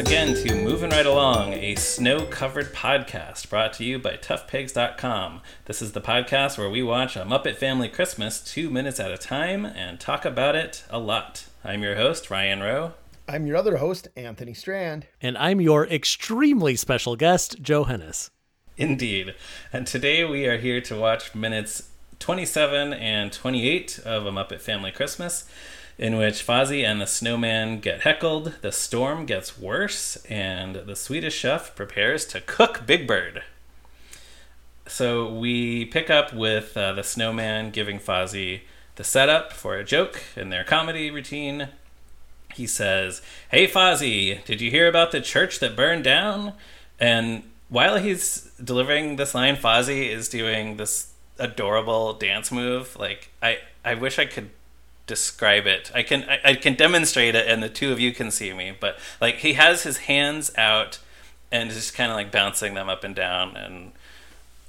again 0.00 0.32
to 0.32 0.54
Moving 0.54 0.88
Right 0.88 1.04
Along, 1.04 1.52
a 1.52 1.74
snow 1.74 2.24
covered 2.24 2.72
podcast 2.72 3.50
brought 3.50 3.74
to 3.74 3.84
you 3.84 3.98
by 3.98 4.16
ToughPigs.com. 4.16 5.42
This 5.66 5.82
is 5.82 5.92
the 5.92 6.00
podcast 6.00 6.56
where 6.56 6.70
we 6.70 6.82
watch 6.82 7.16
a 7.16 7.26
Muppet 7.26 7.56
Family 7.56 7.90
Christmas 7.90 8.40
two 8.40 8.70
minutes 8.70 8.98
at 8.98 9.10
a 9.10 9.18
time 9.18 9.66
and 9.66 10.00
talk 10.00 10.24
about 10.24 10.56
it 10.56 10.84
a 10.88 10.98
lot. 10.98 11.44
I'm 11.62 11.82
your 11.82 11.96
host, 11.96 12.30
Ryan 12.30 12.60
Rowe. 12.60 12.94
I'm 13.28 13.46
your 13.46 13.58
other 13.58 13.76
host, 13.76 14.08
Anthony 14.16 14.54
Strand. 14.54 15.06
And 15.20 15.36
I'm 15.36 15.60
your 15.60 15.86
extremely 15.86 16.76
special 16.76 17.14
guest, 17.14 17.60
Joe 17.60 17.84
Hennes. 17.84 18.30
Indeed. 18.78 19.34
And 19.70 19.86
today 19.86 20.24
we 20.24 20.46
are 20.46 20.56
here 20.56 20.80
to 20.80 20.96
watch 20.96 21.34
minutes 21.34 21.90
27 22.20 22.94
and 22.94 23.34
28 23.34 23.98
of 24.06 24.24
A 24.24 24.30
Muppet 24.30 24.62
Family 24.62 24.92
Christmas 24.92 25.44
in 26.00 26.16
which 26.16 26.46
Fozzie 26.46 26.82
and 26.82 26.98
the 26.98 27.06
snowman 27.06 27.78
get 27.78 28.00
heckled, 28.00 28.54
the 28.62 28.72
storm 28.72 29.26
gets 29.26 29.58
worse, 29.58 30.16
and 30.30 30.76
the 30.76 30.96
Swedish 30.96 31.34
chef 31.34 31.76
prepares 31.76 32.24
to 32.24 32.40
cook 32.40 32.86
Big 32.86 33.06
Bird. 33.06 33.42
So 34.86 35.30
we 35.30 35.84
pick 35.84 36.08
up 36.08 36.32
with 36.32 36.74
uh, 36.74 36.94
the 36.94 37.02
snowman 37.02 37.70
giving 37.70 38.00
Fozzie 38.00 38.62
the 38.96 39.04
setup 39.04 39.52
for 39.52 39.76
a 39.76 39.84
joke 39.84 40.22
in 40.36 40.48
their 40.48 40.64
comedy 40.64 41.10
routine. 41.10 41.68
He 42.54 42.66
says, 42.66 43.20
Hey 43.50 43.68
Fozzie, 43.68 44.42
did 44.46 44.62
you 44.62 44.70
hear 44.70 44.88
about 44.88 45.12
the 45.12 45.20
church 45.20 45.58
that 45.58 45.76
burned 45.76 46.04
down? 46.04 46.54
And 46.98 47.42
while 47.68 47.98
he's 47.98 48.50
delivering 48.52 49.16
this 49.16 49.34
line, 49.34 49.56
Fozzie 49.56 50.08
is 50.08 50.30
doing 50.30 50.78
this 50.78 51.12
adorable 51.38 52.14
dance 52.14 52.50
move. 52.50 52.96
Like, 52.98 53.30
I, 53.42 53.58
I 53.84 53.94
wish 53.94 54.18
I 54.18 54.24
could 54.24 54.48
describe 55.10 55.66
it. 55.66 55.90
I 55.92 56.04
can 56.04 56.22
I, 56.30 56.38
I, 56.44 56.54
can 56.54 56.74
demonstrate 56.74 57.34
it, 57.34 57.48
and 57.48 57.60
the 57.60 57.68
two 57.68 57.90
of 57.90 57.98
you 57.98 58.12
can 58.12 58.30
see 58.30 58.52
me. 58.52 58.72
But 58.78 58.96
like 59.20 59.38
he 59.38 59.54
has 59.54 59.82
his 59.82 59.98
hands 59.98 60.52
out 60.56 61.00
and 61.50 61.68
just 61.68 61.94
kind 61.94 62.12
of 62.12 62.16
like 62.16 62.30
bouncing 62.30 62.74
them 62.74 62.88
up 62.88 63.02
and 63.02 63.12
down, 63.12 63.56
and 63.56 63.90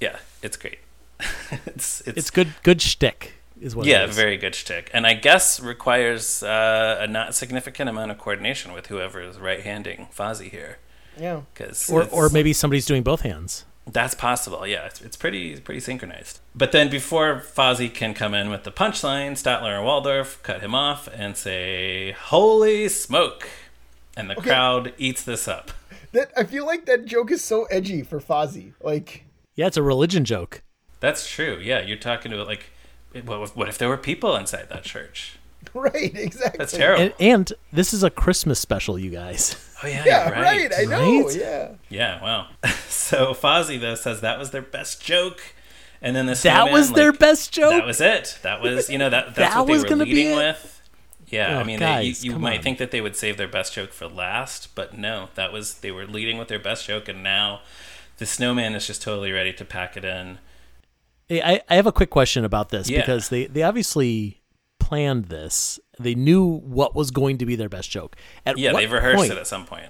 yeah, 0.00 0.16
it's 0.42 0.56
great. 0.56 0.80
it's, 1.64 2.00
it's, 2.00 2.18
it's 2.18 2.30
good 2.30 2.48
good 2.64 2.82
shtick 2.82 3.34
is 3.60 3.76
what. 3.76 3.86
It's 3.86 3.92
Yeah, 3.92 4.06
very 4.06 4.36
good 4.36 4.56
shtick, 4.56 4.90
and 4.92 5.06
I 5.06 5.14
guess 5.14 5.60
requires 5.60 6.42
uh, 6.42 6.96
a 6.98 7.06
not 7.06 7.36
significant 7.36 7.88
amount 7.88 8.10
of 8.10 8.18
coordination 8.18 8.72
with 8.72 8.88
whoever 8.88 9.20
is 9.22 9.38
right 9.38 9.60
handing 9.60 10.08
Fozzie 10.12 10.50
here. 10.50 10.78
Yeah, 11.16 11.42
because 11.54 11.88
or 11.88 12.08
or 12.10 12.30
maybe 12.30 12.52
somebody's 12.52 12.86
doing 12.86 13.04
both 13.04 13.20
hands. 13.20 13.64
That's 13.86 14.14
possible. 14.14 14.66
Yeah, 14.66 14.86
it's, 14.86 15.00
it's 15.00 15.16
pretty 15.16 15.58
pretty 15.58 15.80
synchronized. 15.80 16.38
But 16.54 16.72
then 16.72 16.88
before 16.88 17.40
Fozzie 17.40 17.92
can 17.92 18.14
come 18.14 18.32
in 18.32 18.48
with 18.48 18.64
the 18.64 18.70
punchline, 18.70 19.32
Statler 19.32 19.76
and 19.76 19.84
Waldorf 19.84 20.40
cut 20.42 20.60
him 20.60 20.74
off 20.74 21.08
and 21.12 21.36
say, 21.36 22.12
"Holy 22.12 22.88
smoke!" 22.88 23.48
And 24.16 24.30
the 24.30 24.38
okay. 24.38 24.50
crowd 24.50 24.92
eats 24.98 25.24
this 25.24 25.48
up. 25.48 25.72
That 26.12 26.30
I 26.36 26.44
feel 26.44 26.64
like 26.66 26.84
that 26.86 27.06
joke 27.06 27.32
is 27.32 27.42
so 27.42 27.64
edgy 27.64 28.02
for 28.02 28.20
Fozzie. 28.20 28.74
Like, 28.80 29.24
yeah, 29.56 29.66
it's 29.66 29.76
a 29.76 29.82
religion 29.82 30.24
joke. 30.24 30.62
That's 31.00 31.28
true. 31.28 31.58
Yeah, 31.60 31.80
you're 31.80 31.96
talking 31.96 32.30
to 32.30 32.44
like, 32.44 32.66
what 33.24 33.56
what 33.56 33.68
if 33.68 33.78
there 33.78 33.88
were 33.88 33.96
people 33.96 34.36
inside 34.36 34.68
that 34.68 34.84
church? 34.84 35.38
Right, 35.74 36.14
exactly. 36.14 36.58
That's 36.58 36.72
terrible. 36.72 37.02
And, 37.02 37.14
and, 37.18 37.52
this 37.72 37.94
is 37.94 38.02
a 38.02 38.10
Christmas 38.10 38.60
special, 38.60 38.98
you 38.98 39.10
guys. 39.10 39.56
Oh 39.82 39.86
yeah, 39.86 40.04
yeah, 40.04 40.28
right. 40.28 40.70
right. 40.70 40.72
I 40.78 40.84
know. 40.84 41.24
Right? 41.24 41.36
Yeah. 41.36 41.72
Yeah. 41.88 42.22
Wow. 42.22 42.48
so 42.88 43.32
Fozzie 43.32 43.80
though 43.80 43.94
says 43.94 44.20
that 44.20 44.38
was 44.38 44.50
their 44.50 44.62
best 44.62 45.02
joke, 45.02 45.40
and 46.02 46.14
then 46.14 46.26
the 46.26 46.36
snowman, 46.36 46.66
that 46.66 46.72
was 46.72 46.90
like, 46.90 46.96
their 46.96 47.12
best 47.12 47.52
joke. 47.52 47.70
That 47.72 47.86
was 47.86 48.00
it. 48.00 48.38
That 48.42 48.60
was 48.60 48.90
you 48.90 48.98
know 48.98 49.08
that 49.08 49.34
that's 49.34 49.54
that 49.54 49.66
what 49.66 49.88
they 49.88 49.96
were 49.96 50.04
leading 50.04 50.36
with. 50.36 50.82
Yeah, 51.28 51.56
oh, 51.56 51.60
I 51.60 51.64
mean, 51.64 51.78
guys, 51.78 52.20
they, 52.20 52.26
you, 52.26 52.34
you 52.34 52.38
might 52.38 52.58
on. 52.58 52.62
think 52.62 52.76
that 52.78 52.90
they 52.90 53.00
would 53.00 53.16
save 53.16 53.38
their 53.38 53.48
best 53.48 53.72
joke 53.72 53.92
for 53.92 54.06
last, 54.06 54.74
but 54.74 54.96
no, 54.96 55.30
that 55.36 55.50
was 55.52 55.78
they 55.78 55.90
were 55.90 56.06
leading 56.06 56.36
with 56.36 56.48
their 56.48 56.58
best 56.58 56.86
joke, 56.86 57.08
and 57.08 57.22
now 57.22 57.62
the 58.18 58.26
snowman 58.26 58.74
is 58.74 58.86
just 58.86 59.00
totally 59.00 59.32
ready 59.32 59.54
to 59.54 59.64
pack 59.64 59.96
it 59.96 60.04
in. 60.04 60.38
Hey, 61.28 61.40
I, 61.40 61.62
I 61.70 61.76
have 61.76 61.86
a 61.86 61.92
quick 61.92 62.10
question 62.10 62.44
about 62.44 62.68
this 62.68 62.90
Yeah. 62.90 63.00
because 63.00 63.30
they, 63.30 63.46
they 63.46 63.62
obviously 63.62 64.41
planned 64.92 65.24
this. 65.26 65.80
They 65.98 66.14
knew 66.14 66.44
what 66.60 66.94
was 66.94 67.10
going 67.10 67.38
to 67.38 67.46
be 67.46 67.56
their 67.56 67.70
best 67.70 67.90
joke. 67.90 68.14
At 68.44 68.58
Yeah, 68.58 68.72
what 68.72 68.80
they've 68.80 68.92
rehearsed 68.92 69.16
point, 69.16 69.32
it 69.32 69.38
at 69.38 69.46
some 69.46 69.64
point. 69.64 69.86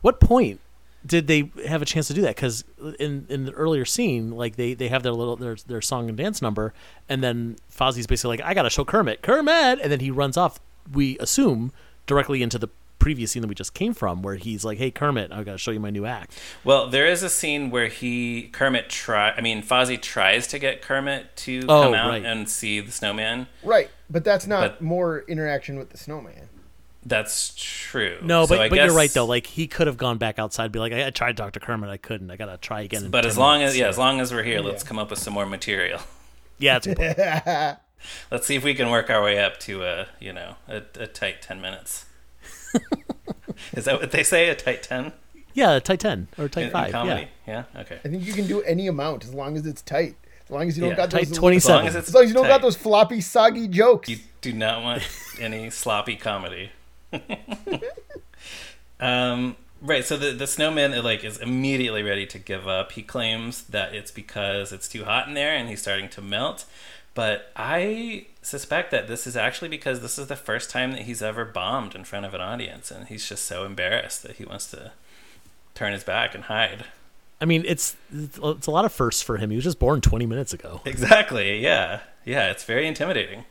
What 0.00 0.18
point 0.18 0.58
did 1.06 1.28
they 1.28 1.52
have 1.68 1.82
a 1.82 1.84
chance 1.84 2.08
to 2.08 2.14
do 2.14 2.22
that? 2.22 2.34
Because 2.34 2.64
in 2.98 3.26
in 3.28 3.44
the 3.44 3.52
earlier 3.52 3.84
scene, 3.84 4.32
like 4.32 4.56
they, 4.56 4.74
they 4.74 4.88
have 4.88 5.02
their 5.04 5.12
little 5.12 5.36
their 5.36 5.54
their 5.66 5.80
song 5.80 6.08
and 6.08 6.18
dance 6.18 6.42
number, 6.42 6.74
and 7.08 7.22
then 7.22 7.56
Fozzie's 7.72 8.08
basically 8.08 8.38
like, 8.38 8.46
"I 8.46 8.54
gotta 8.54 8.70
show 8.70 8.84
Kermit, 8.84 9.22
Kermit," 9.22 9.78
and 9.80 9.92
then 9.92 10.00
he 10.00 10.10
runs 10.10 10.36
off. 10.36 10.58
We 10.92 11.16
assume 11.18 11.70
directly 12.06 12.42
into 12.42 12.58
the 12.58 12.68
previous 12.98 13.30
scene 13.30 13.40
that 13.40 13.48
we 13.48 13.54
just 13.54 13.72
came 13.72 13.94
from, 13.94 14.20
where 14.20 14.34
he's 14.34 14.62
like, 14.64 14.76
"Hey 14.78 14.90
Kermit, 14.90 15.32
I 15.32 15.42
gotta 15.44 15.58
show 15.58 15.70
you 15.70 15.80
my 15.80 15.90
new 15.90 16.04
act." 16.06 16.38
Well, 16.64 16.88
there 16.88 17.06
is 17.06 17.22
a 17.22 17.30
scene 17.30 17.70
where 17.70 17.86
he 17.88 18.48
Kermit 18.52 18.90
try. 18.90 19.30
I 19.30 19.40
mean, 19.40 19.62
Fozzie 19.62 20.00
tries 20.00 20.46
to 20.48 20.58
get 20.58 20.82
Kermit 20.82 21.34
to 21.46 21.60
Oh, 21.68 21.82
come 21.84 21.94
out 21.94 22.08
right. 22.10 22.24
and 22.24 22.46
see 22.48 22.80
the 22.80 22.92
snowman. 22.92 23.46
Right, 23.62 23.88
but 24.10 24.24
that's 24.24 24.46
not 24.46 24.60
But- 24.60 24.82
more 24.82 25.20
interaction 25.28 25.78
with 25.78 25.90
the 25.90 25.96
snowman. 25.96 26.48
That's 27.04 27.54
true. 27.56 28.18
No, 28.22 28.44
So 28.44 28.56
but 28.56 28.60
I 28.60 28.68
but 28.68 28.76
you're 28.76 28.92
right 28.94 29.10
though. 29.10 29.24
Like 29.24 29.46
he 29.46 29.66
could 29.66 29.86
have 29.86 29.96
gone 29.96 30.18
back 30.18 30.38
outside, 30.38 30.64
and 30.64 30.72
be 30.72 30.78
like, 30.78 30.92
I, 30.92 31.06
I 31.06 31.10
tried 31.10 31.36
to 31.38 31.42
talk 31.42 31.54
to 31.54 31.60
Kermit, 31.60 31.88
I 31.88 31.96
couldn't. 31.96 32.30
I 32.30 32.36
gotta 32.36 32.58
try 32.58 32.82
again. 32.82 33.10
But 33.10 33.24
as 33.24 33.38
long 33.38 33.60
minutes." 33.60 33.74
as 33.74 33.78
yeah, 33.80 33.88
as 33.88 33.96
long 33.96 34.20
as 34.20 34.32
we're 34.34 34.42
here, 34.42 34.60
let's 34.60 34.82
come 34.82 34.98
up 34.98 35.08
with 35.08 35.18
some 35.18 35.32
more 35.32 35.46
material. 35.46 36.00
yeah, 36.58 36.78
it's, 36.82 36.86
Let's 38.30 38.46
see 38.46 38.56
if 38.56 38.64
we 38.64 38.74
can 38.74 38.90
work 38.90 39.08
our 39.10 39.22
way 39.22 39.38
up 39.42 39.58
to 39.60 39.82
a 39.82 40.08
you 40.20 40.32
know 40.34 40.56
a, 40.68 40.82
a 40.98 41.06
tight 41.06 41.40
ten 41.40 41.62
minutes. 41.62 42.04
Is 43.72 43.86
that 43.86 43.98
what 44.00 44.10
they 44.10 44.22
say? 44.22 44.48
A 44.50 44.54
tight 44.54 44.82
ten 44.82 45.12
yeah, 45.54 45.72
a 45.72 45.80
tight 45.80 46.00
ten 46.00 46.28
or 46.38 46.48
tight 46.48 46.62
in, 46.62 46.66
in 46.68 46.72
five. 46.72 46.92
comedy? 46.92 47.28
Yeah, 47.46 47.64
Yeah. 47.74 47.80
Okay. 47.80 47.98
I 48.04 48.08
think 48.08 48.24
you 48.24 48.32
can 48.32 48.46
do 48.46 48.62
any 48.62 48.86
amount 48.86 49.24
as 49.24 49.34
long 49.34 49.56
as 49.56 49.66
it's 49.66 49.82
tight. 49.82 50.16
As 50.50 50.52
long 50.52 50.68
as 50.68 50.76
you 50.76 50.80
don't 50.82 50.90
Yeah. 50.90 50.96
got 50.96 51.10
those 51.10 51.30
twenty 51.30 51.58
As 51.58 51.68
long 51.68 51.86
as 51.86 51.94
it's 51.94 52.08
As 52.08 52.14
long 52.14 52.24
as 52.24 52.28
you 52.30 52.34
don't 52.34 52.42
tight. 52.42 52.48
got 52.48 52.62
those 52.62 52.76
floppy, 52.76 53.20
soggy 53.20 53.68
jokes. 53.68 54.08
You 54.08 54.18
do 54.40 54.52
not 54.52 54.82
want 54.82 55.08
any 55.40 55.70
sloppy 55.70 56.16
comedy. 56.16 56.70
um, 59.00 59.56
right. 59.80 60.04
So 60.04 60.16
the 60.16 60.32
the 60.32 60.46
snowman 60.48 61.00
like 61.04 61.22
is 61.24 61.38
immediately 61.38 62.02
ready 62.02 62.26
to 62.26 62.38
give 62.38 62.66
up. 62.66 62.92
He 62.92 63.02
claims 63.02 63.62
that 63.64 63.94
it's 63.94 64.10
because 64.10 64.72
it's 64.72 64.88
too 64.88 65.04
hot 65.04 65.28
in 65.28 65.34
there 65.34 65.54
and 65.54 65.68
he's 65.68 65.80
starting 65.82 66.08
to 66.10 66.20
melt. 66.20 66.64
But 67.14 67.50
I 67.56 68.26
suspect 68.42 68.90
that 68.92 69.08
this 69.08 69.26
is 69.26 69.36
actually 69.36 69.68
because 69.68 70.00
this 70.00 70.18
is 70.18 70.28
the 70.28 70.36
first 70.36 70.70
time 70.70 70.92
that 70.92 71.02
he's 71.02 71.22
ever 71.22 71.44
bombed 71.44 71.94
in 71.94 72.04
front 72.04 72.24
of 72.24 72.34
an 72.34 72.40
audience, 72.40 72.90
and 72.90 73.08
he's 73.08 73.28
just 73.28 73.44
so 73.44 73.64
embarrassed 73.64 74.22
that 74.22 74.36
he 74.36 74.44
wants 74.44 74.66
to 74.70 74.92
turn 75.74 75.92
his 75.92 76.04
back 76.04 76.34
and 76.34 76.44
hide. 76.44 76.84
I 77.40 77.46
mean, 77.46 77.64
it's 77.66 77.96
it's 78.12 78.66
a 78.66 78.70
lot 78.70 78.84
of 78.84 78.92
firsts 78.92 79.22
for 79.22 79.36
him. 79.38 79.50
He 79.50 79.56
was 79.56 79.64
just 79.64 79.78
born 79.78 80.00
twenty 80.00 80.26
minutes 80.26 80.52
ago. 80.52 80.80
Exactly. 80.84 81.60
Yeah. 81.62 82.00
Yeah. 82.24 82.50
It's 82.50 82.64
very 82.64 82.86
intimidating. 82.86 83.44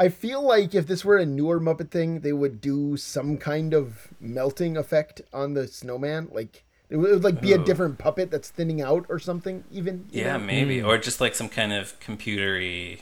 I 0.00 0.08
feel 0.08 0.42
like 0.42 0.74
if 0.74 0.88
this 0.88 1.04
were 1.04 1.16
a 1.18 1.26
newer 1.26 1.60
Muppet 1.60 1.90
thing, 1.90 2.20
they 2.20 2.32
would 2.32 2.60
do 2.60 2.96
some 2.96 3.36
kind 3.36 3.72
of 3.72 4.08
melting 4.20 4.76
effect 4.76 5.20
on 5.32 5.54
the 5.54 5.68
snowman. 5.68 6.28
Like 6.32 6.64
it 6.90 6.96
would, 6.96 7.10
it 7.10 7.12
would 7.14 7.24
like 7.24 7.40
be 7.40 7.52
a 7.52 7.58
different 7.58 7.98
puppet 7.98 8.30
that's 8.30 8.50
thinning 8.50 8.82
out 8.82 9.06
or 9.08 9.20
something. 9.20 9.62
Even 9.70 10.06
Yeah, 10.10 10.36
know? 10.36 10.44
maybe, 10.44 10.80
hmm. 10.80 10.86
or 10.86 10.98
just 10.98 11.20
like 11.20 11.36
some 11.36 11.48
kind 11.48 11.72
of 11.72 11.98
computery, 12.00 13.00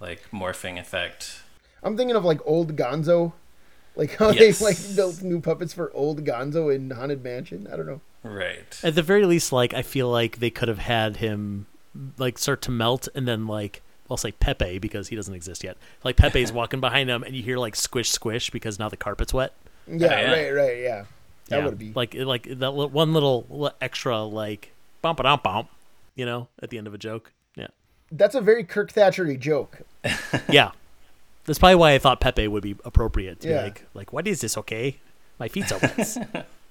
like 0.00 0.22
morphing 0.32 0.80
effect. 0.80 1.42
I'm 1.84 1.96
thinking 1.96 2.16
of 2.16 2.24
like 2.24 2.40
old 2.44 2.74
Gonzo, 2.74 3.34
like 3.94 4.14
how 4.18 4.30
Yes. 4.30 4.58
they 4.58 4.64
like 4.64 4.96
built 4.96 5.22
new 5.22 5.40
puppets 5.40 5.72
for 5.72 5.92
old 5.94 6.24
Gonzo 6.24 6.74
in 6.74 6.90
Haunted 6.90 7.22
Mansion. 7.22 7.68
I 7.72 7.76
don't 7.76 7.86
know. 7.86 8.00
Right. 8.24 8.64
At 8.82 8.94
the 8.94 9.02
very 9.02 9.24
least, 9.26 9.52
like 9.52 9.74
I 9.74 9.82
feel 9.82 10.08
like 10.08 10.38
they 10.38 10.50
could 10.50 10.68
have 10.68 10.78
had 10.78 11.18
him 11.18 11.66
like 12.18 12.38
start 12.38 12.62
to 12.62 12.70
melt, 12.70 13.06
and 13.14 13.28
then 13.28 13.46
like 13.46 13.82
I'll 14.10 14.16
say 14.16 14.32
Pepe 14.32 14.78
because 14.78 15.08
he 15.08 15.16
doesn't 15.16 15.34
exist 15.34 15.62
yet. 15.62 15.76
Like 16.02 16.16
Pepe's 16.16 16.50
walking 16.60 16.80
behind 16.80 17.10
him, 17.10 17.22
and 17.22 17.36
you 17.36 17.42
hear 17.42 17.58
like 17.58 17.76
squish 17.76 18.10
squish 18.10 18.50
because 18.50 18.78
now 18.78 18.88
the 18.88 18.96
carpet's 18.96 19.32
wet. 19.34 19.52
Yeah, 19.86 20.06
yeah. 20.20 20.32
right, 20.32 20.50
right, 20.50 20.78
yeah. 20.78 21.04
That 21.48 21.58
Yeah. 21.58 21.64
would 21.66 21.78
be 21.78 21.92
like 21.94 22.14
like 22.14 22.44
that 22.58 22.72
one 22.72 23.12
little 23.12 23.70
extra 23.80 24.22
like 24.22 24.72
bump 25.02 25.20
it 25.20 25.42
bump, 25.42 25.68
you 26.14 26.24
know, 26.24 26.48
at 26.62 26.70
the 26.70 26.78
end 26.78 26.86
of 26.86 26.94
a 26.94 26.98
joke. 26.98 27.30
Yeah, 27.56 27.68
that's 28.10 28.34
a 28.34 28.40
very 28.40 28.64
Kirk 28.64 28.90
Thatchery 28.92 29.38
joke. 29.38 29.82
yeah. 30.48 30.70
That's 31.44 31.58
probably 31.58 31.74
why 31.74 31.92
I 31.92 31.98
thought 31.98 32.20
Pepe 32.22 32.48
would 32.48 32.62
be 32.62 32.74
appropriate 32.86 33.40
to 33.40 33.48
Yeah. 33.50 33.58
be 33.58 33.64
like 33.64 33.86
like 33.92 34.12
what 34.14 34.26
is 34.26 34.40
this? 34.40 34.56
Okay, 34.56 34.96
my 35.38 35.48
feet's 35.48 35.68
so 35.68 35.78
wet. 35.82 36.46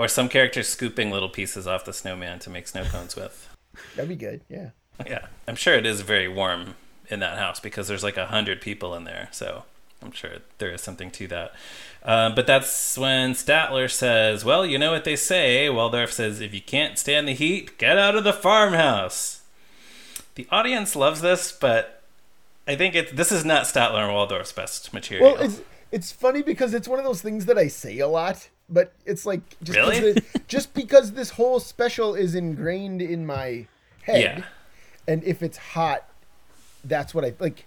Or 0.00 0.08
some 0.08 0.30
characters 0.30 0.66
scooping 0.66 1.10
little 1.10 1.28
pieces 1.28 1.66
off 1.66 1.84
the 1.84 1.92
snowman 1.92 2.38
to 2.38 2.48
make 2.48 2.66
snow 2.66 2.84
cones 2.84 3.16
with. 3.16 3.54
That'd 3.94 4.08
be 4.08 4.16
good. 4.16 4.40
Yeah. 4.48 4.70
Yeah, 5.06 5.26
I'm 5.46 5.56
sure 5.56 5.74
it 5.74 5.84
is 5.84 6.00
very 6.00 6.26
warm 6.26 6.76
in 7.10 7.20
that 7.20 7.36
house 7.36 7.60
because 7.60 7.86
there's 7.86 8.02
like 8.02 8.16
a 8.16 8.28
hundred 8.28 8.62
people 8.62 8.94
in 8.94 9.04
there. 9.04 9.28
So 9.30 9.64
I'm 10.02 10.12
sure 10.12 10.38
there 10.56 10.70
is 10.70 10.80
something 10.80 11.10
to 11.10 11.28
that. 11.28 11.52
Uh, 12.02 12.34
but 12.34 12.46
that's 12.46 12.96
when 12.96 13.32
Statler 13.32 13.90
says, 13.90 14.42
"Well, 14.42 14.64
you 14.64 14.78
know 14.78 14.92
what 14.92 15.04
they 15.04 15.16
say." 15.16 15.68
Waldorf 15.68 16.14
says, 16.14 16.40
"If 16.40 16.54
you 16.54 16.62
can't 16.62 16.98
stand 16.98 17.28
the 17.28 17.34
heat, 17.34 17.76
get 17.76 17.98
out 17.98 18.16
of 18.16 18.24
the 18.24 18.32
farmhouse." 18.32 19.42
The 20.34 20.46
audience 20.50 20.96
loves 20.96 21.20
this, 21.20 21.52
but 21.52 22.02
I 22.66 22.74
think 22.74 22.94
it 22.94 23.16
this 23.16 23.30
is 23.30 23.44
not 23.44 23.64
Statler 23.64 24.04
and 24.04 24.14
Waldorf's 24.14 24.52
best 24.52 24.94
material. 24.94 25.34
Well, 25.34 25.42
it's 25.42 25.60
it's 25.92 26.10
funny 26.10 26.40
because 26.40 26.72
it's 26.72 26.88
one 26.88 26.98
of 26.98 27.04
those 27.04 27.20
things 27.20 27.44
that 27.44 27.58
I 27.58 27.68
say 27.68 27.98
a 27.98 28.08
lot, 28.08 28.48
but 28.70 28.92
it's 29.04 29.26
like 29.26 29.40
just 29.62 29.76
Really? 29.78 30.12
the- 30.12 30.22
just 30.48 30.72
because 30.74 31.12
this 31.12 31.30
whole 31.30 31.60
special 31.60 32.14
is 32.14 32.34
ingrained 32.34 33.02
in 33.02 33.26
my 33.26 33.66
head, 34.02 34.20
Yeah. 34.22 34.44
and 35.08 35.22
if 35.24 35.42
it's 35.42 35.58
hot, 35.58 36.08
that's 36.84 37.14
what 37.14 37.24
I 37.24 37.34
like. 37.38 37.66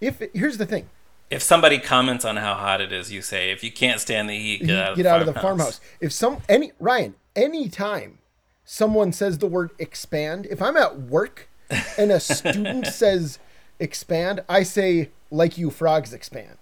If 0.00 0.22
it, 0.22 0.30
here's 0.34 0.58
the 0.58 0.66
thing, 0.66 0.88
If 1.30 1.42
somebody 1.42 1.78
comments 1.78 2.24
on 2.24 2.36
how 2.38 2.54
hot 2.54 2.80
it 2.80 2.90
is, 2.92 3.12
you 3.12 3.20
say, 3.20 3.50
if 3.50 3.62
you 3.62 3.70
can't 3.70 4.00
stand 4.00 4.30
the 4.30 4.38
heat, 4.38 4.64
get 4.64 4.76
out 4.76 4.92
of, 4.92 4.98
the, 4.98 5.08
out 5.10 5.20
of 5.20 5.26
the 5.26 5.38
farmhouse. 5.40 5.78
If 6.00 6.12
some 6.12 6.38
any 6.48 6.72
Ryan, 6.80 7.14
anytime 7.36 8.18
someone 8.64 9.12
says 9.12 9.38
the 9.38 9.46
word 9.46 9.70
expand, 9.78 10.46
if 10.50 10.62
I'm 10.62 10.76
at 10.76 10.98
work 11.00 11.48
and 11.98 12.10
a 12.10 12.20
student 12.20 12.86
says 12.86 13.38
expand, 13.78 14.40
I 14.48 14.62
say 14.62 15.10
like 15.30 15.58
you 15.58 15.70
frogs 15.70 16.12
expand. 16.14 16.56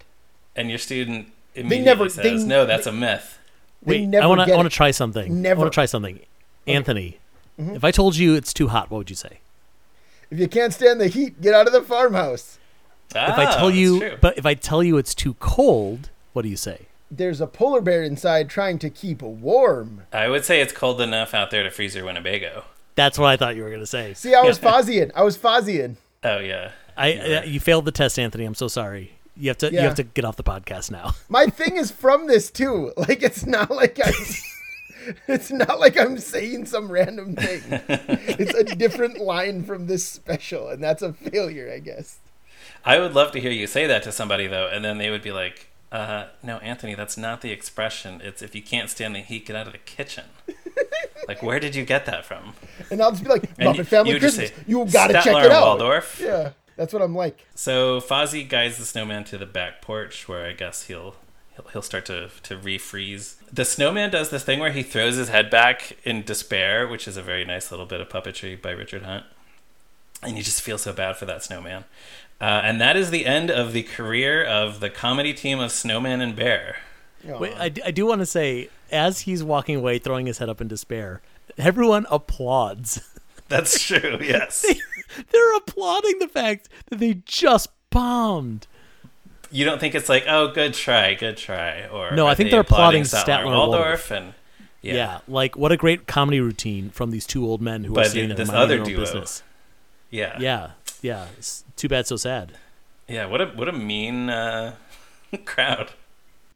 And 0.55 0.69
your 0.69 0.79
student 0.79 1.31
immediately 1.55 1.85
never- 1.85 2.09
says, 2.09 2.41
they- 2.43 2.47
no, 2.47 2.65
that's 2.65 2.87
a 2.87 2.91
myth. 2.91 3.37
They 3.87 3.99
Wait, 4.01 4.07
never 4.07 4.23
I 4.23 4.27
want 4.27 4.41
to 4.47 4.53
I 4.53 4.55
want 4.55 4.69
to 4.69 4.75
try 4.75 4.91
something. 4.91 5.41
Never. 5.41 5.59
I 5.59 5.63
want 5.63 5.71
to 5.71 5.75
try 5.75 5.85
something. 5.85 6.19
Anthony, 6.67 7.17
Mm-hmm. 7.59 7.75
if 7.75 7.83
I 7.83 7.89
told 7.89 8.15
you 8.15 8.35
it's 8.35 8.53
too 8.53 8.67
hot, 8.67 8.91
what 8.91 8.99
would 8.99 9.09
you 9.09 9.15
say? 9.15 9.39
If 10.29 10.37
you 10.37 10.47
can't 10.47 10.71
stand 10.71 11.01
the 11.01 11.07
heat, 11.07 11.41
get 11.41 11.55
out 11.55 11.65
of 11.65 11.73
the 11.73 11.81
farmhouse. 11.81 12.59
Ah, 13.15 13.31
If 13.33 13.39
I 13.39 13.55
tell 13.55 13.71
you, 13.71 13.99
true. 13.99 14.17
but 14.21 14.37
if 14.37 14.45
I 14.45 14.53
tell 14.53 14.83
you 14.83 14.97
it's 14.97 15.15
too 15.15 15.33
cold, 15.39 16.11
what 16.33 16.43
do 16.43 16.49
you 16.49 16.55
say? 16.57 16.81
There's 17.09 17.41
a 17.41 17.47
polar 17.47 17.81
bear 17.81 18.03
inside 18.03 18.47
trying 18.49 18.77
to 18.79 18.91
keep 18.91 19.23
warm. 19.23 20.03
I 20.13 20.27
would 20.27 20.45
say 20.45 20.61
it's 20.61 20.71
cold 20.73 21.01
enough 21.01 21.33
out 21.33 21.49
there 21.49 21.63
to 21.63 21.71
freeze 21.71 21.95
your 21.95 22.05
Winnebago. 22.05 22.65
That's 22.95 23.17
what 23.17 23.27
I 23.29 23.37
thought 23.37 23.55
you 23.55 23.63
were 23.63 23.69
going 23.69 23.79
to 23.81 23.87
say. 23.87 24.13
See, 24.13 24.35
I 24.35 24.41
was 24.41 24.59
Fozzieing. 24.67 25.09
I 25.15 25.23
was 25.23 25.35
Fozzieing. 25.37 25.95
Oh, 26.23 26.37
yeah. 26.39 26.71
I, 26.97 27.13
I 27.13 27.43
you 27.45 27.59
failed 27.59 27.85
the 27.85 27.91
test, 27.91 28.19
Anthony. 28.19 28.43
I'm 28.45 28.53
so 28.55 28.67
sorry. 28.67 29.13
You 29.39 29.49
have 29.49 29.57
to 29.59 29.71
you 29.71 29.79
have 29.79 29.95
to 29.95 30.03
get 30.03 30.25
off 30.25 30.35
the 30.35 30.43
podcast 30.43 30.91
now. 30.91 31.13
My 31.29 31.45
thing 31.47 31.77
is 31.77 31.91
from 31.91 32.27
this 32.27 32.49
too. 32.51 32.93
Like 32.97 33.21
it's 33.23 33.45
not 33.45 33.71
like 33.71 33.99
I. 34.03 34.11
It's 35.29 35.51
not 35.51 35.79
like 35.79 35.97
I'm 35.97 36.17
saying 36.17 36.65
some 36.65 36.91
random 36.91 37.33
thing. 37.33 37.61
It's 37.87 38.53
a 38.53 38.63
different 38.75 39.19
line 39.19 39.63
from 39.63 39.87
this 39.87 40.05
special, 40.05 40.67
and 40.67 40.83
that's 40.83 41.01
a 41.01 41.13
failure, 41.13 41.71
I 41.73 41.79
guess. 41.79 42.19
I 42.83 42.99
would 42.99 43.13
love 43.13 43.31
to 43.31 43.39
hear 43.39 43.51
you 43.51 43.67
say 43.67 43.87
that 43.87 44.03
to 44.03 44.11
somebody, 44.11 44.47
though, 44.47 44.67
and 44.67 44.83
then 44.83 44.97
they 44.97 45.09
would 45.09 45.21
be 45.21 45.31
like, 45.31 45.69
uh, 45.93 46.25
no, 46.43 46.57
Anthony, 46.57 46.93
that's 46.93 47.17
not 47.17 47.39
the 47.39 47.51
expression. 47.51 48.19
It's 48.21 48.41
if 48.41 48.53
you 48.53 48.61
can't 48.61 48.89
stand 48.89 49.15
the 49.15 49.19
heat, 49.19 49.45
get 49.45 49.55
out 49.55 49.67
of 49.67 49.71
the 49.71 49.79
kitchen. 49.79 50.25
like, 51.27 51.41
where 51.41 51.61
did 51.61 51.73
you 51.75 51.85
get 51.85 52.05
that 52.07 52.25
from? 52.25 52.53
And 52.91 53.01
I'll 53.01 53.11
just 53.11 53.23
be 53.23 53.29
like, 53.29 53.43
And 53.57 53.75
Muppet 53.77 53.85
Family 53.87 54.11
you 54.11 54.19
Christmas. 54.19 54.49
say, 54.49 54.55
You 54.67 54.85
gotta 54.91 55.13
check 55.13 55.27
it 55.45 55.51
out. 55.51 55.63
Waldorf. 55.79 56.19
Yeah, 56.21 56.51
that's 56.77 56.93
what 56.93 57.01
I'm 57.01 57.15
like. 57.15 57.45
So 57.55 57.99
Fozzie 57.99 58.47
guides 58.47 58.77
the 58.77 58.85
snowman 58.85 59.23
to 59.25 59.37
the 59.37 59.45
back 59.45 59.81
porch, 59.81 60.27
where 60.29 60.45
I 60.45 60.53
guess 60.53 60.83
he'll 60.83 61.15
he'll, 61.55 61.65
he'll 61.73 61.81
start 61.81 62.05
to 62.05 62.29
to 62.43 62.55
refreeze. 62.57 63.35
The 63.51 63.65
snowman 63.65 64.11
does 64.11 64.29
this 64.29 64.43
thing 64.43 64.59
where 64.59 64.71
he 64.71 64.83
throws 64.83 65.15
his 65.15 65.29
head 65.29 65.49
back 65.49 65.97
in 66.03 66.23
despair, 66.23 66.87
which 66.87 67.07
is 67.07 67.17
a 67.17 67.21
very 67.21 67.43
nice 67.43 67.71
little 67.71 67.85
bit 67.85 67.99
of 67.99 68.09
puppetry 68.09 68.61
by 68.61 68.71
Richard 68.71 69.03
Hunt, 69.03 69.25
and 70.23 70.37
you 70.37 70.43
just 70.43 70.61
feel 70.61 70.77
so 70.77 70.93
bad 70.93 71.17
for 71.17 71.25
that 71.25 71.43
snowman. 71.43 71.83
Uh, 72.39 72.61
and 72.63 72.79
that 72.79 72.95
is 72.95 73.09
the 73.09 73.25
end 73.25 73.49
of 73.49 73.73
the 73.73 73.81
career 73.83 74.43
of 74.45 74.79
the 74.79 74.91
comedy 74.91 75.33
team 75.33 75.59
of 75.59 75.71
Snowman 75.71 76.21
and 76.21 76.35
Bear. 76.35 76.77
Aw. 77.27 77.37
Wait, 77.39 77.53
I, 77.57 77.69
d- 77.69 77.81
I 77.83 77.89
do 77.89 78.05
want 78.05 78.21
to 78.21 78.27
say, 78.27 78.69
as 78.91 79.21
he's 79.21 79.43
walking 79.43 79.75
away, 79.75 79.97
throwing 79.97 80.27
his 80.27 80.37
head 80.37 80.47
up 80.47 80.61
in 80.61 80.67
despair, 80.67 81.21
everyone 81.57 82.05
applauds. 82.11 83.01
That's 83.49 83.81
true. 83.81 84.17
Yes. 84.21 84.65
They're 85.31 85.55
applauding 85.55 86.19
the 86.19 86.27
fact 86.27 86.69
that 86.87 86.99
they 86.99 87.21
just 87.25 87.69
bombed. 87.89 88.67
you 89.51 89.63
don't 89.65 89.79
think 89.79 89.95
it's 89.95 90.09
like, 90.09 90.25
oh, 90.27 90.49
good 90.49 90.73
try, 90.73 91.13
good 91.13 91.37
try, 91.37 91.87
or 91.87 92.11
No, 92.15 92.27
I 92.27 92.35
think 92.35 92.47
they 92.47 92.51
they're 92.51 92.61
applauding 92.61 93.03
Statler 93.03 93.23
Statler 93.45 93.55
Waldorf, 93.57 94.11
and 94.11 94.33
Yeah. 94.81 94.93
yeah, 94.93 95.19
like 95.27 95.55
what 95.55 95.71
a 95.71 95.77
great 95.77 96.07
comedy 96.07 96.39
routine 96.41 96.89
from 96.89 97.11
these 97.11 97.25
two 97.25 97.45
old 97.45 97.61
men 97.61 97.83
who 97.85 97.93
By 97.93 98.01
are 98.01 98.05
sitting 98.05 98.27
there 98.29 98.37
this 98.37 98.49
other 98.49 98.83
duo. 98.83 98.99
business. 98.99 99.43
yeah, 100.11 100.37
Yeah, 100.39 100.71
yeah. 101.01 101.27
It's 101.37 101.63
too 101.77 101.87
bad, 101.87 102.05
so 102.07 102.17
sad. 102.17 102.53
Yeah, 103.07 103.25
What 103.27 103.39
a 103.41 103.45
what 103.47 103.69
a 103.69 103.73
mean 103.73 104.29
uh, 104.29 104.75
crowd. 105.45 105.91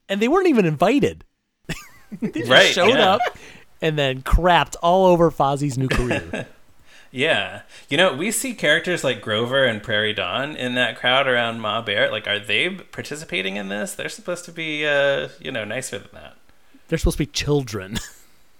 And 0.09 0.21
they 0.21 0.27
weren't 0.27 0.47
even 0.47 0.65
invited. 0.65 1.23
they 2.21 2.31
just 2.41 2.49
Right, 2.51 2.67
showed 2.73 2.89
yeah. 2.95 3.13
up 3.13 3.21
and 3.81 3.97
then 3.97 4.21
crapped 4.21 4.75
all 4.83 5.05
over 5.05 5.31
Fozzie's 5.31 5.77
new 5.77 5.87
career. 5.87 6.47
Yeah. 7.11 7.61
You 7.89 7.97
know, 7.97 8.13
we 8.13 8.31
see 8.31 8.53
characters 8.53 9.03
like 9.03 9.21
Grover 9.21 9.65
and 9.65 9.83
Prairie 9.83 10.13
Dawn 10.13 10.55
in 10.55 10.75
that 10.75 10.95
crowd 10.97 11.27
around 11.27 11.59
Ma 11.59 11.81
Bear. 11.81 12.09
Like, 12.09 12.27
are 12.27 12.39
they 12.39 12.69
participating 12.69 13.57
in 13.57 13.67
this? 13.67 13.93
They're 13.93 14.09
supposed 14.09 14.45
to 14.45 14.51
be, 14.51 14.85
uh, 14.85 15.27
you 15.39 15.51
know, 15.51 15.65
nicer 15.65 15.99
than 15.99 16.09
that. 16.13 16.35
They're 16.87 16.97
supposed 16.97 17.17
to 17.17 17.23
be 17.25 17.31
children. 17.31 17.97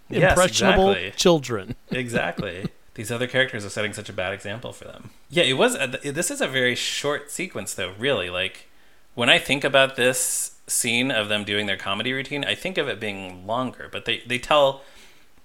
Yes, 0.10 0.32
Impressionable 0.32 0.90
exactly. 0.92 1.12
children. 1.18 1.76
Exactly. 1.92 2.68
These 2.96 3.14
other 3.14 3.28
characters 3.28 3.64
are 3.64 3.70
setting 3.70 3.94
such 3.94 4.10
a 4.10 4.14
bad 4.14 4.34
example 4.34 4.74
for 4.74 4.84
them. 4.84 5.12
Yeah, 5.30 5.44
it 5.44 5.54
was. 5.54 5.74
Uh, 5.74 5.96
this 6.04 6.30
is 6.30 6.42
a 6.42 6.50
very 6.50 6.76
short 6.76 7.32
sequence, 7.32 7.74
though, 7.74 7.94
really. 7.98 8.30
Like, 8.30 8.68
when 9.16 9.30
I 9.30 9.40
think 9.40 9.64
about 9.64 9.96
this 9.96 10.56
scene 10.68 11.12
of 11.12 11.30
them 11.30 11.46
doing 11.46 11.66
their 11.66 11.78
comedy 11.78 12.12
routine, 12.12 12.44
I 12.44 12.56
think 12.56 12.78
of 12.78 12.90
it 12.90 13.00
being 13.00 13.48
longer, 13.48 13.88
but 13.90 14.04
they, 14.04 14.22
they 14.28 14.38
tell 14.38 14.82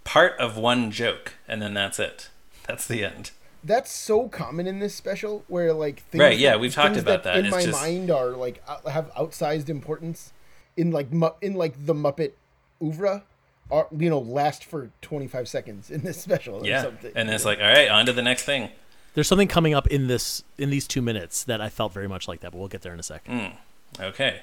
part 0.02 0.36
of 0.40 0.56
one 0.56 0.90
joke, 0.90 1.34
and 1.46 1.62
then 1.62 1.72
that's 1.72 2.00
it. 2.00 2.28
That's 2.66 2.86
the 2.86 3.04
end. 3.04 3.30
That's 3.64 3.90
so 3.90 4.28
common 4.28 4.66
in 4.66 4.78
this 4.78 4.94
special, 4.94 5.44
where 5.48 5.72
like 5.72 6.00
things 6.10 6.20
Right, 6.22 6.38
yeah, 6.38 6.50
that- 6.52 6.60
we've 6.60 6.72
talked 6.74 6.94
things 6.94 7.02
about 7.02 7.24
that. 7.24 7.36
In 7.38 7.46
It's 7.46 7.54
my 7.54 7.64
just- 7.64 7.80
mind, 7.80 8.10
are 8.10 8.30
like 8.30 8.62
have 8.86 9.10
outsized 9.14 9.68
importance 9.68 10.32
in 10.76 10.90
like 10.92 11.08
in 11.40 11.54
like 11.54 11.86
the 11.86 11.94
Muppet 11.94 12.32
oeuvre, 12.82 13.24
are 13.70 13.88
you 13.96 14.08
know 14.10 14.18
last 14.20 14.64
for 14.64 14.90
25 15.02 15.48
seconds 15.48 15.90
in 15.90 16.02
this 16.02 16.20
special 16.22 16.62
or 16.62 16.66
Yeah. 16.66 16.82
something. 16.82 17.12
And 17.16 17.28
it's 17.30 17.44
like, 17.44 17.58
all 17.58 17.64
right, 17.66 17.88
on 17.88 18.06
to 18.06 18.12
the 18.12 18.22
next 18.22 18.44
thing. 18.44 18.70
There's 19.14 19.26
something 19.26 19.48
coming 19.48 19.72
up 19.74 19.86
in 19.88 20.06
this 20.08 20.44
in 20.58 20.70
these 20.70 20.86
two 20.86 21.02
minutes 21.02 21.42
that 21.44 21.60
I 21.60 21.68
felt 21.70 21.92
very 21.92 22.06
much 22.08 22.28
like 22.28 22.40
that, 22.40 22.52
but 22.52 22.58
we'll 22.58 22.68
get 22.68 22.82
there 22.82 22.92
in 22.92 23.00
a 23.00 23.04
second. 23.04 23.40
Mm, 23.98 24.00
okay. 24.08 24.42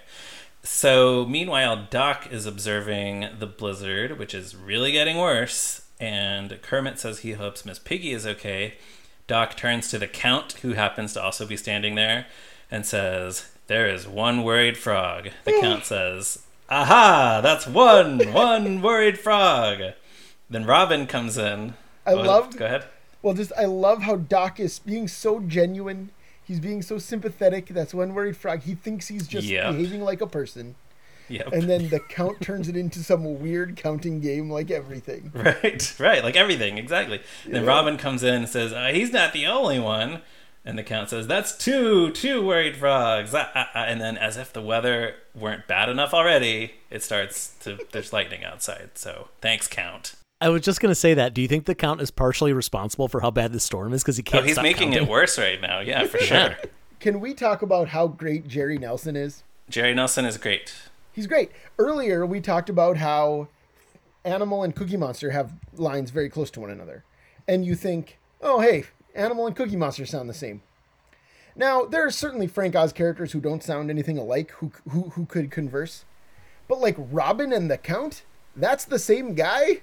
So, 0.63 1.25
meanwhile, 1.25 1.87
Doc 1.89 2.27
is 2.31 2.45
observing 2.45 3.27
the 3.37 3.45
blizzard, 3.45 4.17
which 4.17 4.33
is 4.33 4.55
really 4.55 4.91
getting 4.93 5.17
worse, 5.17 5.81
and 5.99 6.59
Kermit 6.61 6.99
says 6.99 7.19
he 7.19 7.33
hopes 7.33 7.65
Miss 7.65 7.79
Piggy 7.79 8.11
is 8.11 8.25
okay. 8.25 8.75
Doc 9.27 9.55
turns 9.55 9.89
to 9.89 9.99
the 9.99 10.07
Count, 10.07 10.53
who 10.63 10.73
happens 10.73 11.13
to 11.13 11.21
also 11.23 11.45
be 11.45 11.55
standing 11.57 11.95
there, 11.95 12.25
and 12.69 12.85
says, 12.85 13.49
There 13.67 13.87
is 13.87 14.07
one 14.07 14.43
worried 14.43 14.77
frog. 14.77 15.29
The 15.45 15.57
Count 15.61 15.85
says, 15.85 16.39
Aha! 16.69 17.39
That's 17.41 17.67
one! 17.67 18.19
One 18.33 18.81
worried 18.81 19.19
frog! 19.19 19.93
Then 20.49 20.65
Robin 20.65 21.07
comes 21.07 21.37
in. 21.37 21.75
I 22.05 22.13
Oh, 22.13 22.15
love- 22.21 22.57
Go 22.57 22.65
ahead. 22.65 22.85
Well, 23.21 23.33
just 23.33 23.53
I 23.57 23.65
love 23.65 24.01
how 24.01 24.17
Doc 24.17 24.59
is 24.59 24.79
being 24.79 25.07
so 25.07 25.39
genuine. 25.39 26.09
He's 26.43 26.59
being 26.59 26.81
so 26.81 26.97
sympathetic. 26.97 27.67
That's 27.67 27.93
one 27.93 28.13
worried 28.13 28.35
frog. 28.35 28.63
He 28.63 28.75
thinks 28.75 29.07
he's 29.07 29.27
just 29.27 29.47
Yep. 29.47 29.71
behaving 29.75 30.01
like 30.01 30.19
a 30.19 30.27
person, 30.27 30.75
Yep. 31.29 31.53
and 31.53 31.63
then 31.69 31.89
the 31.89 31.99
count 31.99 32.41
turns 32.41 32.67
it 32.67 32.75
into 32.75 32.99
some 32.99 33.39
weird 33.39 33.75
counting 33.77 34.19
game, 34.19 34.49
like 34.49 34.69
everything. 34.71 35.31
Right, 35.35 35.95
right, 35.99 36.23
like 36.23 36.35
everything, 36.35 36.77
exactly. 36.77 37.21
Then 37.47 37.65
Robin 37.65 37.97
comes 37.97 38.23
in 38.23 38.33
and 38.33 38.49
says, 38.49 38.71
uh, 38.73 38.91
"He's 38.93 39.11
not 39.11 39.33
the 39.33 39.45
only 39.45 39.79
one," 39.79 40.21
and 40.65 40.77
the 40.77 40.83
count 40.83 41.09
says, 41.09 41.27
"That's 41.27 41.57
two, 41.57 42.11
two 42.11 42.45
worried 42.45 42.77
frogs." 42.77 43.33
Ah, 43.33 43.49
ah, 43.55 43.69
ah. 43.73 43.83
And 43.85 43.99
then, 44.01 44.17
as 44.17 44.37
if 44.37 44.51
the 44.53 44.61
weather 44.61 45.15
weren't 45.33 45.67
bad 45.67 45.89
enough 45.89 46.13
already, 46.13 46.73
it 46.89 47.03
starts 47.03 47.53
to. 47.61 47.79
There's 47.91 48.11
lightning 48.13 48.43
outside, 48.43 48.91
so 48.95 49.29
thanks, 49.41 49.67
Count. 49.67 50.15
I 50.41 50.49
was 50.49 50.61
just 50.61 50.81
gonna 50.81 50.93
say 50.95 51.13
that. 51.13 51.33
Do 51.33 51.41
you 51.41 51.47
think 51.47 51.65
the 51.65 51.75
count 51.75 52.01
is 52.01 52.11
partially 52.11 52.51
responsible 52.53 53.07
for 53.07 53.21
how 53.21 53.31
bad 53.31 53.53
the 53.53 53.59
storm 53.61 53.93
is 53.93 54.03
because 54.03 54.17
he 54.17 54.23
Oh, 54.27 54.31
can't? 54.31 54.45
he's 54.45 54.55
stop 54.55 54.63
making 54.63 54.89
counting? 54.89 55.03
it 55.03 55.09
worse 55.09 55.37
right 55.39 55.61
now. 55.61 55.79
Yeah, 55.79 56.05
for 56.05 56.17
sure. 56.19 56.57
Can 56.99 57.19
we 57.21 57.33
talk 57.33 57.61
about 57.61 57.89
how 57.89 58.07
great 58.07 58.47
Jerry 58.47 58.77
Nelson 58.77 59.15
is? 59.15 59.43
Jerry 59.69 59.93
Nelson 59.93 60.25
is 60.25 60.37
great. 60.37 60.73
He's 61.13 61.27
great. 61.27 61.51
Earlier, 61.77 62.25
we 62.25 62.41
talked 62.41 62.69
about 62.69 62.97
how 62.97 63.47
Animal 64.25 64.63
and 64.63 64.75
Cookie 64.75 64.97
Monster 64.97 65.31
have 65.31 65.53
lines 65.75 66.09
very 66.09 66.29
close 66.29 66.49
to 66.51 66.59
one 66.59 66.69
another. 66.71 67.03
And 67.47 67.65
you 67.65 67.75
think, 67.75 68.17
oh, 68.41 68.59
hey, 68.61 68.85
Animal 69.15 69.47
and 69.47 69.55
Cookie 69.55 69.75
Monster 69.75 70.05
sound 70.05 70.29
the 70.29 70.33
same. 70.33 70.61
Now, 71.55 71.85
there 71.85 72.05
are 72.05 72.09
certainly 72.11 72.47
Frank 72.47 72.75
Oz 72.75 72.91
characters 72.93 73.31
who 73.33 73.39
don't 73.39 73.61
sound 73.63 73.89
anything 73.91 74.17
alike 74.17 74.51
who, 74.57 74.71
who, 74.89 75.09
who 75.11 75.25
could 75.25 75.51
converse. 75.51 76.03
But 76.67 76.81
like 76.81 76.95
Robin 76.97 77.53
and 77.53 77.69
the 77.69 77.77
Count, 77.77 78.23
that's 78.55 78.85
the 78.85 78.97
same 78.97 79.35
guy? 79.35 79.81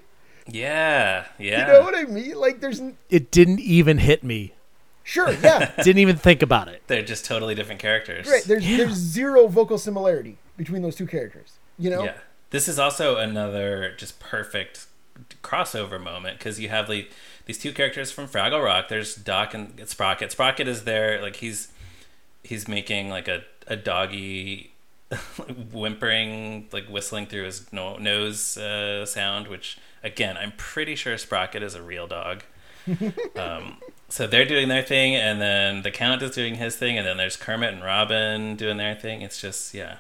Yeah, 0.49 1.27
yeah. 1.39 1.67
You 1.67 1.73
know 1.73 1.81
what 1.83 1.95
I 1.95 2.05
mean? 2.05 2.35
Like, 2.35 2.61
there's. 2.61 2.81
n- 2.81 2.97
It 3.09 3.31
didn't 3.31 3.61
even 3.61 3.99
hit 3.99 4.25
me. 4.25 4.55
Sure, 5.03 5.33
yeah. 5.33 5.73
Didn't 5.83 5.99
even 5.99 6.17
think 6.17 6.41
about 6.43 6.69
it. 6.69 6.83
They're 6.87 7.03
just 7.03 7.25
totally 7.25 7.55
different 7.55 7.81
characters. 7.81 8.29
Right. 8.29 8.45
There's, 8.45 8.69
Yeah. 8.69 8.77
there's 8.77 8.93
zero 8.95 9.49
vocal 9.49 9.77
similarity 9.79 10.37
between 10.61 10.83
those 10.83 10.95
two 10.95 11.07
characters. 11.07 11.55
You 11.79 11.89
know? 11.89 12.05
Yeah. 12.05 12.19
This 12.51 12.69
is 12.69 12.79
also 12.79 13.17
another 13.17 13.95
just 13.97 14.21
perfect 14.21 14.87
crossover 15.43 16.01
moment 16.01 16.39
because 16.39 16.61
you 16.61 16.69
have 16.69 16.89
like 16.89 17.11
these 17.47 17.57
two 17.57 17.73
characters 17.73 18.13
from 18.13 18.29
Fraggle 18.29 18.63
Rock. 18.63 18.89
There's 18.89 19.15
Doc 19.15 19.55
and 19.55 19.81
Sprocket. 19.89 20.33
Sprocket 20.33 20.69
is 20.69 20.85
there, 20.85 21.23
like 21.23 21.37
he's 21.37 21.69
he's 22.43 22.69
making 22.69 23.09
like 23.09 23.27
a, 23.27 23.43
a 23.67 23.77
doggy 23.77 24.73
whimpering, 25.73 26.69
like 26.73 26.87
whistling 26.89 27.27
through 27.27 27.45
his 27.45 27.73
no- 27.73 27.97
nose 27.97 28.59
uh, 28.59 29.07
sound, 29.07 29.49
which 29.49 29.79
again, 30.03 30.37
I'm 30.37 30.53
pretty 30.59 30.95
sure 30.95 31.17
Sprocket 31.17 31.63
is 31.63 31.75
a 31.75 31.83
real 31.83 32.07
dog. 32.07 32.43
um, 33.37 33.77
so 34.09 34.27
they're 34.27 34.45
doing 34.45 34.69
their 34.69 34.83
thing, 34.83 35.15
and 35.15 35.41
then 35.41 35.83
the 35.83 35.91
Count 35.91 36.23
is 36.23 36.33
doing 36.33 36.57
his 36.57 36.77
thing, 36.77 36.99
and 36.99 37.07
then 37.07 37.17
there's 37.17 37.37
Kermit 37.37 37.73
and 37.73 37.83
Robin 37.83 38.57
doing 38.57 38.77
their 38.77 38.95
thing. 38.95 39.23
It's 39.23 39.41
just 39.41 39.73
yeah, 39.73 39.97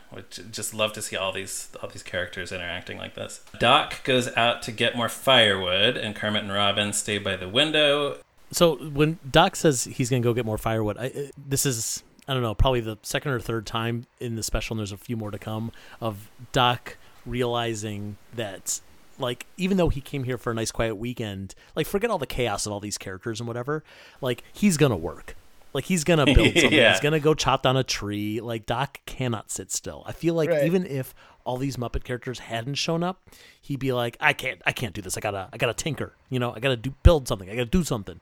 just 0.50 0.74
love 0.74 0.92
to 0.94 1.02
see 1.02 1.16
all 1.16 1.32
these 1.32 1.68
all 1.82 1.88
these 1.88 2.02
characters 2.02 2.52
interacting 2.52 2.98
like 2.98 3.14
this. 3.14 3.40
Doc 3.58 4.02
goes 4.04 4.28
out 4.36 4.62
to 4.62 4.72
get 4.72 4.96
more 4.96 5.08
firewood, 5.08 5.96
and 5.96 6.14
Kermit 6.14 6.42
and 6.42 6.52
Robin 6.52 6.92
stay 6.92 7.18
by 7.18 7.36
the 7.36 7.48
window. 7.48 8.18
So 8.52 8.76
when 8.76 9.18
Doc 9.30 9.54
says 9.54 9.84
he's 9.84 10.10
gonna 10.10 10.22
go 10.22 10.34
get 10.34 10.44
more 10.44 10.58
firewood, 10.58 10.98
I, 10.98 11.06
uh, 11.06 11.20
this 11.36 11.64
is 11.64 12.02
I 12.26 12.34
don't 12.34 12.42
know, 12.42 12.54
probably 12.54 12.80
the 12.80 12.98
second 13.02 13.32
or 13.32 13.40
third 13.40 13.66
time 13.66 14.06
in 14.18 14.36
the 14.36 14.42
special, 14.42 14.74
and 14.74 14.80
there's 14.80 14.92
a 14.92 14.96
few 14.96 15.16
more 15.16 15.30
to 15.30 15.38
come 15.38 15.72
of 16.00 16.30
Doc 16.52 16.96
realizing 17.26 18.16
that 18.34 18.80
like 19.20 19.46
even 19.56 19.76
though 19.76 19.88
he 19.88 20.00
came 20.00 20.24
here 20.24 20.38
for 20.38 20.50
a 20.50 20.54
nice 20.54 20.70
quiet 20.72 20.96
weekend, 20.96 21.54
like 21.76 21.86
forget 21.86 22.10
all 22.10 22.18
the 22.18 22.26
chaos 22.26 22.66
of 22.66 22.72
all 22.72 22.80
these 22.80 22.98
characters 22.98 23.40
and 23.40 23.46
whatever, 23.46 23.84
like 24.20 24.42
he's 24.52 24.76
gonna 24.76 24.96
work. 24.96 25.36
Like 25.72 25.84
he's 25.84 26.02
gonna 26.04 26.24
build 26.34 26.54
something. 26.56 26.72
Yeah. 26.72 26.90
He's 26.92 27.00
gonna 27.00 27.20
go 27.20 27.34
chop 27.34 27.62
down 27.62 27.76
a 27.76 27.84
tree. 27.84 28.40
Like 28.40 28.66
Doc 28.66 29.00
cannot 29.06 29.50
sit 29.50 29.70
still. 29.70 30.02
I 30.06 30.12
feel 30.12 30.34
like 30.34 30.50
Right. 30.50 30.64
even 30.64 30.84
if 30.86 31.14
all 31.44 31.56
these 31.56 31.76
Muppet 31.76 32.04
characters 32.04 32.40
hadn't 32.40 32.74
shown 32.74 33.02
up, 33.02 33.20
he'd 33.60 33.78
be 33.80 33.92
like, 33.92 34.16
I 34.20 34.32
can't, 34.32 34.60
I 34.66 34.72
can't 34.72 34.94
do 34.94 35.00
this. 35.00 35.16
I 35.16 35.20
gotta, 35.20 35.48
I 35.52 35.56
gotta 35.56 35.72
tinker. 35.74 36.12
You 36.28 36.38
know, 36.38 36.52
I 36.54 36.60
gotta 36.60 36.76
do 36.76 36.92
build 37.02 37.28
something. 37.28 37.48
I 37.48 37.52
gotta 37.54 37.64
do 37.66 37.82
something. 37.84 38.20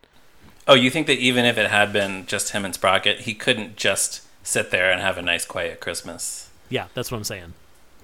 Oh, 0.67 0.75
you 0.75 0.91
think 0.91 1.07
that 1.07 1.19
even 1.19 1.45
if 1.47 1.57
it 1.59 1.71
had 1.71 1.93
been 1.93 2.27
just 2.27 2.51
him 2.53 2.65
and 2.65 2.75
Sprocket, 2.75 3.21
he 3.21 3.33
couldn't 3.35 3.77
just 3.77 4.23
sit 4.47 4.71
there 4.71 4.91
and 4.93 5.01
have 5.01 5.17
a 5.19 5.23
nice 5.23 5.45
quiet 5.47 5.81
Christmas? 5.81 6.51
Yeah, 6.69 6.89
that's 6.95 7.11
what 7.11 7.17
I'm 7.17 7.25
saying. 7.25 7.55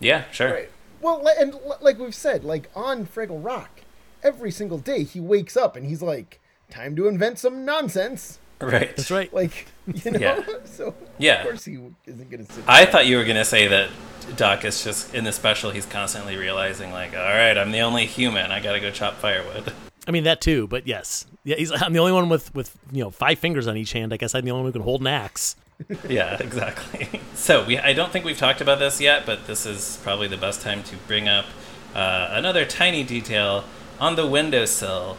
Yeah, 0.01 0.25
sure. 0.33 0.51
Right. 0.53 0.71
Well, 1.05 1.23
and 1.39 1.55
like 1.83 1.99
we've 1.99 2.15
said, 2.15 2.45
like 2.45 2.71
on 2.75 3.05
Fraggle 3.07 3.45
Rock, 3.45 3.83
every 4.23 4.51
single 4.51 4.79
day 4.79 5.05
he 5.05 5.21
wakes 5.21 5.55
up 5.55 5.77
and 5.77 5.85
he's 5.87 6.01
like, 6.01 6.41
"Time 6.71 6.97
to 6.97 7.07
invent 7.09 7.39
some 7.39 7.65
nonsense." 7.67 8.39
Right. 8.61 8.97
That's 8.97 9.11
right. 9.11 9.33
Like, 9.35 9.67
you 9.87 10.13
know. 10.13 10.19
Yeah. 10.19 10.41
So 10.65 10.95
Yeah. 11.19 11.41
of 11.43 11.47
course 11.49 11.65
he 11.67 11.79
isn't 12.07 12.31
gonna 12.31 12.47
sit. 12.47 12.65
I 12.67 12.87
thought 12.87 13.07
you 13.07 13.19
were 13.19 13.25
gonna 13.25 13.45
say 13.45 13.67
that 13.69 13.91
Doc 14.37 14.65
is 14.65 14.83
just 14.83 15.15
in 15.15 15.25
the 15.25 15.33
special. 15.33 15.71
He's 15.73 15.85
constantly 15.85 16.37
realizing, 16.37 16.91
like, 16.91 17.13
all 17.15 17.23
right, 17.23 17.59
I'm 17.59 17.71
the 17.71 17.81
only 17.81 18.07
human. 18.07 18.51
I 18.51 18.61
gotta 18.61 18.81
go 18.81 18.91
chop 18.91 19.17
firewood. 19.17 19.75
I 20.09 20.11
mean 20.11 20.25
that 20.25 20.41
too, 20.41 20.67
but 20.69 20.87
yes, 20.87 21.27
yeah, 21.45 21.57
he's. 21.57 21.71
I'm 21.71 21.93
the 21.93 21.99
only 21.99 22.13
one 22.13 22.31
with 22.31 22.55
with 22.55 22.75
you 22.93 23.05
know 23.05 23.11
five 23.11 23.39
fingers 23.39 23.67
on 23.67 23.77
each 23.77 23.93
hand. 23.93 24.15
I 24.15 24.17
guess 24.17 24.35
I'm 24.35 24.45
the 24.47 24.53
only 24.53 24.63
one 24.65 24.69
who 24.73 24.79
can 24.79 24.83
hold 24.83 25.03
an 25.03 25.07
axe. 25.09 25.55
yeah, 26.09 26.37
exactly. 26.41 27.21
So 27.35 27.65
we, 27.65 27.77
I 27.77 27.93
don't 27.93 28.13
think 28.13 28.25
we've 28.25 28.39
talked 28.39 28.61
about 28.61 28.79
this 28.79 29.01
yet, 29.01 29.27
but 29.27 29.49
this 29.49 29.67
is 29.67 29.99
probably 30.05 30.29
the 30.29 30.37
best 30.37 30.63
time 30.63 30.85
to 30.85 30.97
bring 31.09 31.29
up 31.29 31.47
uh, 31.95 32.29
another 32.31 32.65
tiny 32.65 33.03
detail 33.03 33.65
on 33.99 34.15
the 34.15 34.25
windowsill. 34.27 35.17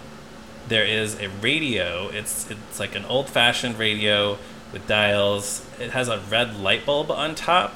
There 0.67 0.85
is 0.85 1.19
a 1.19 1.27
radio. 1.27 2.07
It's 2.07 2.49
it's 2.49 2.79
like 2.79 2.95
an 2.95 3.05
old-fashioned 3.05 3.77
radio 3.77 4.37
with 4.71 4.87
dials. 4.87 5.65
It 5.79 5.91
has 5.91 6.07
a 6.07 6.19
red 6.19 6.57
light 6.57 6.85
bulb 6.85 7.11
on 7.11 7.35
top, 7.35 7.75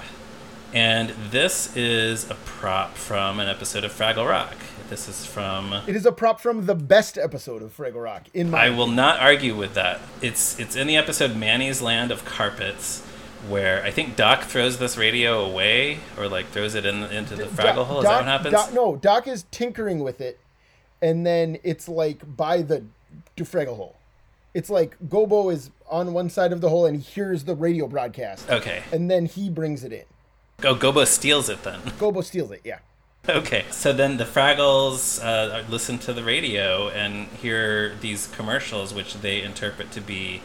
and 0.73 1.09
this 1.09 1.75
is 1.75 2.29
a 2.31 2.35
prop 2.35 2.95
from 2.95 3.39
an 3.39 3.49
episode 3.49 3.83
of 3.83 3.91
Fraggle 3.91 4.27
Rock. 4.27 4.55
This 4.89 5.07
is 5.07 5.23
from 5.25 5.71
It 5.87 5.95
is 5.95 6.05
a 6.07 6.11
prop 6.11 6.41
from 6.41 6.65
the 6.65 6.73
best 6.73 7.17
episode 7.17 7.61
of 7.61 7.75
Fraggle 7.77 8.03
Rock. 8.03 8.23
In 8.33 8.49
my 8.51 8.65
I 8.65 8.69
will 8.71 8.87
not 8.87 9.19
argue 9.19 9.55
with 9.55 9.75
that. 9.75 9.99
It's 10.21 10.59
it's 10.59 10.75
in 10.75 10.87
the 10.87 10.97
episode 10.97 11.35
Manny's 11.35 11.79
Land 11.81 12.09
of 12.11 12.25
Carpets, 12.25 13.01
where 13.47 13.83
I 13.83 13.91
think 13.91 14.15
Doc 14.15 14.43
throws 14.45 14.79
this 14.79 14.97
radio 14.97 15.45
away 15.45 15.99
or 16.17 16.27
like 16.27 16.47
throws 16.47 16.73
it 16.73 16.85
in 16.87 17.03
into 17.03 17.35
the 17.35 17.43
Fraggle 17.43 17.85
hole. 17.85 17.99
Is 17.99 18.05
that 18.05 18.15
what 18.15 18.25
happens? 18.25 18.51
Doc, 18.53 18.73
no, 18.73 18.95
Doc 18.95 19.27
is 19.27 19.45
tinkering 19.51 19.99
with 19.99 20.21
it, 20.21 20.39
and 21.03 21.23
then 21.23 21.59
it's 21.63 21.87
like 21.87 22.35
by 22.35 22.63
the 22.63 22.83
the 23.35 23.43
Fraggle 23.43 23.75
hole. 23.75 23.95
It's 24.55 24.71
like 24.71 24.97
Gobo 25.07 25.53
is 25.53 25.69
on 25.87 26.13
one 26.13 26.31
side 26.31 26.51
of 26.51 26.61
the 26.61 26.69
hole 26.69 26.87
and 26.87 26.95
he 26.97 27.01
hears 27.03 27.43
the 27.43 27.53
radio 27.55 27.87
broadcast, 27.87 28.49
Okay. 28.49 28.81
and 28.91 29.09
then 29.09 29.27
he 29.27 29.49
brings 29.51 29.83
it 29.83 29.93
in. 29.93 30.05
Oh, 30.63 30.73
Gobo 30.75 31.05
steals 31.05 31.47
it 31.47 31.61
then. 31.63 31.79
Gobo 31.99 32.23
steals 32.23 32.49
it. 32.51 32.61
Yeah. 32.63 32.79
Okay, 33.27 33.65
so 33.69 33.93
then 33.93 34.17
the 34.17 34.23
Fraggles 34.23 35.23
uh, 35.23 35.63
listen 35.69 35.99
to 35.99 36.13
the 36.13 36.23
radio 36.23 36.89
and 36.89 37.27
hear 37.27 37.95
these 38.01 38.27
commercials, 38.27 38.93
which 38.93 39.15
they 39.15 39.41
interpret 39.41 39.91
to 39.91 40.01
be 40.01 40.41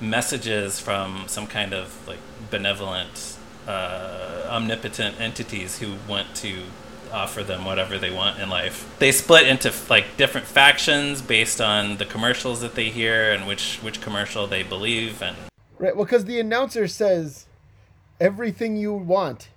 messages 0.00 0.78
from 0.78 1.24
some 1.28 1.46
kind 1.46 1.72
of 1.72 2.06
like 2.06 2.18
benevolent, 2.50 3.38
uh, 3.66 4.46
omnipotent 4.48 5.18
entities 5.20 5.78
who 5.78 5.94
want 6.06 6.34
to 6.36 6.64
offer 7.12 7.42
them 7.42 7.64
whatever 7.64 7.96
they 7.96 8.10
want 8.10 8.38
in 8.38 8.50
life. 8.50 8.94
They 8.98 9.12
split 9.12 9.46
into 9.46 9.72
like 9.88 10.16
different 10.16 10.46
factions 10.46 11.22
based 11.22 11.60
on 11.60 11.96
the 11.96 12.04
commercials 12.04 12.60
that 12.60 12.74
they 12.74 12.90
hear 12.90 13.30
and 13.32 13.46
which 13.46 13.78
which 13.78 14.00
commercial 14.00 14.46
they 14.46 14.62
believe 14.62 15.22
and 15.22 15.36
Right. 15.78 15.94
Well, 15.94 16.06
because 16.06 16.24
the 16.24 16.40
announcer 16.40 16.88
says, 16.88 17.46
"Everything 18.18 18.76
you 18.76 18.94
want, 18.94 19.50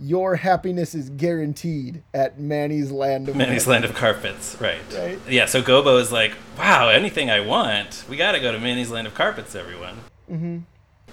your 0.00 0.36
happiness 0.36 0.94
is 0.94 1.10
guaranteed 1.10 2.02
at 2.14 2.40
Manny's 2.40 2.90
Land 2.90 3.28
of 3.28 3.36
Manny's 3.36 3.66
Land 3.66 3.84
of 3.84 3.94
Carpets, 3.94 4.56
right? 4.60 4.80
Right. 4.94 5.18
Yeah. 5.28 5.46
So 5.46 5.62
Gobo 5.62 6.00
is 6.00 6.10
like, 6.10 6.32
"Wow, 6.58 6.88
anything 6.88 7.30
I 7.30 7.40
want, 7.40 8.04
we 8.08 8.16
got 8.16 8.32
to 8.32 8.40
go 8.40 8.50
to 8.50 8.58
Manny's 8.58 8.90
Land 8.90 9.06
of 9.06 9.14
Carpets, 9.14 9.54
everyone." 9.54 9.98
Mm-hmm. 10.30 10.44
And, 10.44 10.64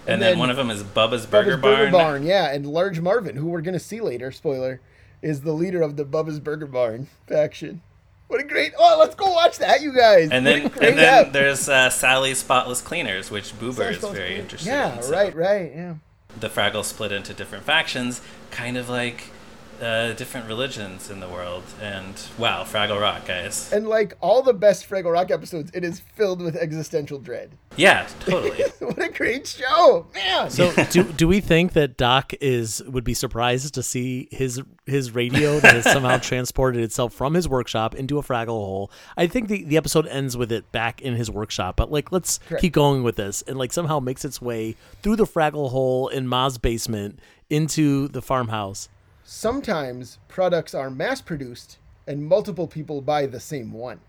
then, 0.05 0.19
then 0.21 0.39
one 0.39 0.49
of 0.49 0.55
them 0.55 0.69
is 0.69 0.83
Bubba's 0.83 1.25
Bubba's 1.25 1.25
Burger, 1.25 1.57
Burger 1.57 1.91
Barn. 1.91 1.91
Barn. 1.91 2.23
Yeah, 2.23 2.49
and 2.53 2.65
Large 2.65 3.01
Marvin, 3.01 3.35
who 3.35 3.47
we're 3.47 3.61
gonna 3.61 3.77
see 3.79 3.99
later. 3.99 4.31
Spoiler, 4.31 4.79
is 5.21 5.41
the 5.41 5.51
leader 5.51 5.81
of 5.81 5.97
the 5.97 6.05
Bubba's 6.05 6.39
Burger 6.39 6.67
Barn 6.67 7.07
faction. 7.27 7.81
What 8.27 8.41
a 8.41 8.43
great! 8.43 8.73
Oh, 8.77 8.97
let's 8.99 9.15
go 9.15 9.31
watch 9.31 9.57
that, 9.59 9.81
you 9.81 9.93
guys. 9.93 10.29
And 10.31 10.45
then, 10.45 10.63
and 10.63 10.97
then 10.97 11.27
app. 11.27 11.31
there's 11.33 11.69
uh, 11.69 11.89
Sally's 11.89 12.39
Spotless 12.39 12.81
Cleaners, 12.81 13.31
which 13.31 13.57
Boober 13.57 13.91
is 13.91 13.97
very 13.97 14.37
interested 14.37 14.67
Yeah, 14.67 14.97
in. 14.97 15.03
So 15.03 15.11
right, 15.11 15.33
right, 15.33 15.71
yeah. 15.73 15.95
The 16.39 16.49
Fraggles 16.49 16.85
split 16.85 17.11
into 17.11 17.33
different 17.33 17.63
factions, 17.63 18.21
kind 18.51 18.77
of 18.77 18.89
like 18.89 19.31
uh, 19.81 20.13
different 20.13 20.47
religions 20.47 21.09
in 21.09 21.19
the 21.19 21.27
world. 21.27 21.63
And 21.81 22.19
wow, 22.37 22.63
Fraggle 22.63 22.99
Rock, 22.99 23.25
guys. 23.25 23.71
And 23.71 23.87
like 23.87 24.15
all 24.21 24.41
the 24.41 24.53
best 24.53 24.89
Fraggle 24.89 25.13
Rock 25.13 25.31
episodes, 25.31 25.71
it 25.73 25.83
is 25.83 25.99
filled 25.99 26.41
with 26.41 26.55
existential 26.55 27.19
dread. 27.19 27.51
Yeah, 27.75 28.07
totally. 28.21 28.63
what 28.79 29.01
a 29.01 29.09
great 29.09 29.45
show, 29.47 30.07
man! 30.13 30.49
So 30.49 30.73
do 30.89 31.03
do 31.03 31.27
we 31.27 31.41
think 31.41 31.73
that 31.73 31.95
Doc 31.95 32.33
is 32.41 32.83
would 32.83 33.03
be 33.03 33.13
surprised 33.13 33.75
to 33.75 33.83
see 33.83 34.27
his 34.31 34.61
his 34.85 35.11
radio 35.11 35.59
that 35.59 35.75
has 35.75 35.83
somehow 35.83 36.17
transported 36.21 36.81
itself 36.83 37.13
from 37.13 37.35
his 37.35 37.47
workshop 37.47 37.93
into 37.93 38.17
a 38.17 38.23
Fraggle 38.23 38.47
hole? 38.47 38.91
I 39.15 39.27
think 39.27 39.47
the, 39.47 39.63
the 39.63 39.77
episode 39.77 40.07
ends 40.07 40.35
with 40.35 40.51
it 40.51 40.71
back 40.71 41.01
in 41.01 41.13
his 41.13 41.29
workshop, 41.29 41.75
but 41.75 41.91
like 41.91 42.11
let's 42.11 42.39
Correct. 42.39 42.61
keep 42.61 42.73
going 42.73 43.03
with 43.03 43.15
this 43.15 43.43
and 43.43 43.57
like 43.57 43.71
somehow 43.71 43.99
makes 43.99 44.25
its 44.25 44.41
way 44.41 44.75
through 45.03 45.17
the 45.17 45.25
Fraggle 45.25 45.69
hole 45.69 46.07
in 46.07 46.27
Ma's 46.27 46.57
basement 46.57 47.19
into 47.49 48.07
the 48.07 48.21
farmhouse. 48.21 48.89
Sometimes 49.29 50.19
products 50.29 50.73
are 50.73 50.89
mass 50.89 51.19
produced 51.19 51.79
and 52.07 52.25
multiple 52.25 52.65
people 52.65 53.01
buy 53.01 53.25
the 53.25 53.41
same 53.41 53.73
one. 53.73 53.99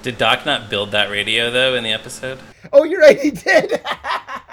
Did 0.00 0.16
Doc 0.16 0.46
not 0.46 0.70
build 0.70 0.92
that 0.92 1.10
radio 1.10 1.50
though 1.50 1.74
in 1.74 1.82
the 1.82 1.92
episode? 1.92 2.38
Oh, 2.72 2.84
you're 2.84 3.00
right, 3.00 3.20
he 3.20 3.32
did. 3.32 3.80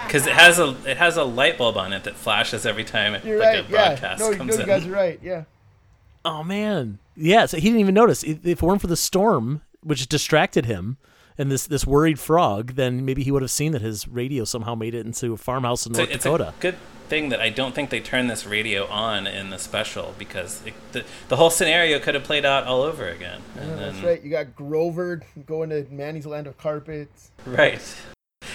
Because 0.04 0.26
it 0.26 0.32
has 0.32 0.58
a 0.58 0.76
it 0.84 0.96
has 0.96 1.16
a 1.16 1.22
light 1.22 1.56
bulb 1.56 1.76
on 1.76 1.92
it 1.92 2.02
that 2.04 2.16
flashes 2.16 2.66
every 2.66 2.82
time 2.82 3.16
You're 3.24 3.38
like 3.38 3.46
right. 3.46 3.58
a 3.60 3.62
Yeah. 3.62 3.88
broadcast 3.88 4.20
No, 4.20 4.30
no, 4.30 4.36
comes 4.36 4.56
you 4.56 4.60
in. 4.62 4.66
guys 4.66 4.86
are 4.86 4.90
right. 4.90 5.20
Yeah. 5.22 5.44
Oh 6.24 6.42
man, 6.42 6.98
yeah. 7.16 7.46
So 7.46 7.56
he 7.56 7.62
didn't 7.68 7.78
even 7.80 7.94
notice. 7.94 8.24
If 8.24 8.44
if 8.44 8.60
it 8.60 8.62
weren't 8.62 8.80
for 8.80 8.88
the 8.88 8.96
storm, 8.96 9.62
which 9.80 10.06
distracted 10.08 10.66
him, 10.66 10.96
and 11.38 11.52
this 11.52 11.68
this 11.68 11.86
worried 11.86 12.18
frog, 12.18 12.74
then 12.74 13.04
maybe 13.04 13.22
he 13.22 13.30
would 13.30 13.42
have 13.42 13.50
seen 13.52 13.70
that 13.72 13.80
his 13.80 14.08
radio 14.08 14.44
somehow 14.44 14.74
made 14.74 14.92
it 14.94 15.06
into 15.06 15.32
a 15.32 15.36
farmhouse 15.36 15.86
in 15.86 15.94
So 15.94 16.00
North 16.02 16.10
it's 16.14 16.24
Dakota. 16.24 16.48
a 16.48 16.54
good 16.60 16.76
thing 17.12 17.28
that 17.28 17.42
I 17.42 17.50
don't 17.50 17.74
think 17.74 17.90
they 17.90 18.00
turned 18.00 18.30
this 18.30 18.46
radio 18.46 18.86
on 18.86 19.26
in 19.26 19.50
the 19.50 19.58
special 19.58 20.14
because 20.18 20.62
it, 20.64 20.72
the 20.92 21.04
the 21.28 21.36
whole 21.36 21.50
scenario 21.50 21.98
could 21.98 22.14
have 22.14 22.24
played 22.24 22.46
out 22.46 22.64
all 22.64 22.80
over 22.80 23.06
again. 23.06 23.42
And 23.54 23.68
Yeah, 23.68 23.76
then, 23.76 23.92
that's 23.92 24.02
right. 24.02 24.22
You 24.22 24.30
got 24.30 24.56
Grover 24.56 25.20
going 25.44 25.68
to 25.68 25.86
Manny's 25.90 26.24
Land 26.24 26.46
of 26.46 26.56
Carpets. 26.56 27.30
Right. 27.44 27.82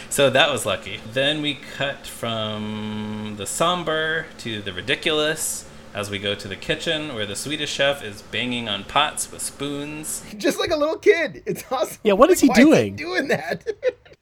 So 0.09 0.31
that 0.31 0.49
was 0.51 0.65
lucky. 0.65 0.99
Then 1.13 1.43
we 1.43 1.59
cut 1.77 2.07
from 2.07 3.35
the 3.37 3.45
somber 3.45 4.25
to 4.39 4.59
the 4.63 4.73
ridiculous 4.73 5.69
as 5.93 6.09
we 6.09 6.17
go 6.17 6.33
to 6.33 6.47
the 6.47 6.55
kitchen 6.55 7.13
where 7.13 7.27
the 7.27 7.35
Swedish 7.35 7.71
chef 7.71 8.03
is 8.03 8.23
banging 8.23 8.67
on 8.67 8.85
pots 8.85 9.31
with 9.31 9.43
spoons. 9.43 10.23
Just 10.37 10.57
like 10.59 10.71
a 10.71 10.75
little 10.75 10.97
kid. 10.97 11.43
It's 11.45 11.63
awesome. 11.71 11.99
Yeah, 12.03 12.13
what 12.13 12.31
is 12.31 12.39
he 12.39 12.47
Why 12.47 12.55
doing? 12.55 12.95
doing 12.95 13.27
that? 13.27 13.67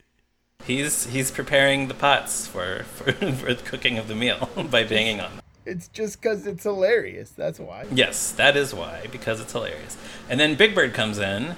He's 0.66 1.06
he's 1.06 1.30
preparing 1.30 1.88
the 1.88 1.94
pots 1.94 2.46
for 2.46 2.84
for, 2.84 3.12
for 3.12 3.54
the 3.54 3.62
cooking 3.64 3.98
of 3.98 4.08
the 4.08 4.14
meal 4.14 4.48
by 4.70 4.84
banging 4.84 5.20
on 5.20 5.36
them. 5.36 5.42
it's 5.64 5.88
just 5.88 6.20
because 6.20 6.46
it's 6.46 6.64
hilarious. 6.64 7.30
That's 7.30 7.58
why. 7.58 7.86
Yes, 7.92 8.32
that 8.32 8.56
is 8.56 8.74
why 8.74 9.06
because 9.12 9.40
it's 9.40 9.52
hilarious. 9.52 9.96
And 10.28 10.38
then 10.40 10.54
Big 10.56 10.74
Bird 10.74 10.94
comes 10.94 11.18
in. 11.18 11.56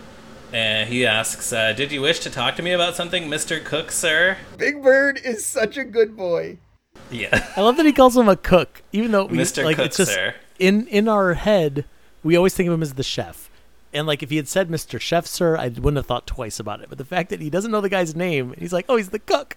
And 0.50 0.88
he 0.88 1.05
asks, 1.05 1.53
uh, 1.53 1.75
"Did 1.75 1.93
you 1.93 2.00
wish 2.00 2.21
to 2.21 2.31
talk 2.31 2.57
to 2.57 2.62
me 2.62 2.73
about 2.73 2.97
something, 2.97 3.29
Mister 3.29 3.61
Cook, 3.61 3.91
sir?" 3.91 4.38
Big 4.57 4.83
Bird 4.83 5.21
is 5.23 5.45
such 5.45 5.77
a 5.77 5.85
good 5.85 6.17
boy. 6.17 6.57
Yeah. 7.11 7.47
I 7.55 7.61
love 7.61 7.77
that 7.77 7.85
he 7.85 7.93
calls 7.93 8.17
him 8.17 8.31
a 8.31 8.37
cook, 8.37 8.83
even 8.91 9.11
though 9.12 9.27
we, 9.27 9.37
Mr. 9.37 9.62
like 9.62 9.77
Cook, 9.77 9.85
it's 9.87 9.99
just 9.99 10.15
sir. 10.15 10.35
in 10.59 10.87
in 10.87 11.07
our 11.07 11.35
head 11.35 11.85
we 12.23 12.35
always 12.35 12.55
think 12.55 12.67
of 12.67 12.73
him 12.73 12.83
as 12.83 12.95
the 12.95 13.03
chef. 13.03 13.48
And 13.92 14.07
like 14.07 14.23
if 14.23 14.30
he 14.30 14.37
had 14.37 14.49
said 14.49 14.68
Mr. 14.68 15.00
Chef, 15.00 15.26
sir, 15.26 15.57
I 15.57 15.68
wouldn't 15.68 15.97
have 15.97 16.07
thought 16.07 16.26
twice 16.26 16.61
about 16.61 16.80
it. 16.83 16.88
But 16.88 16.99
the 16.99 17.04
fact 17.04 17.30
that 17.30 17.40
he 17.40 17.49
doesn't 17.50 17.71
know 17.71 17.80
the 17.80 17.88
guy's 17.88 18.14
name, 18.14 18.54
he's 18.59 18.73
like, 18.73 18.85
oh, 18.88 18.97
he's 18.97 19.09
the 19.11 19.18
cook, 19.18 19.57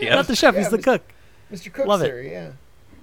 Yeah. 0.00 0.14
not 0.14 0.26
the 0.28 0.36
chef. 0.36 0.54
Yeah, 0.54 0.60
he's 0.60 0.70
the 0.70 0.78
Mr. 0.78 0.84
cook. 0.84 1.02
Mr. 1.52 1.72
Cook, 1.72 1.86
Love 1.86 2.02
it. 2.02 2.30
yeah. 2.32 2.52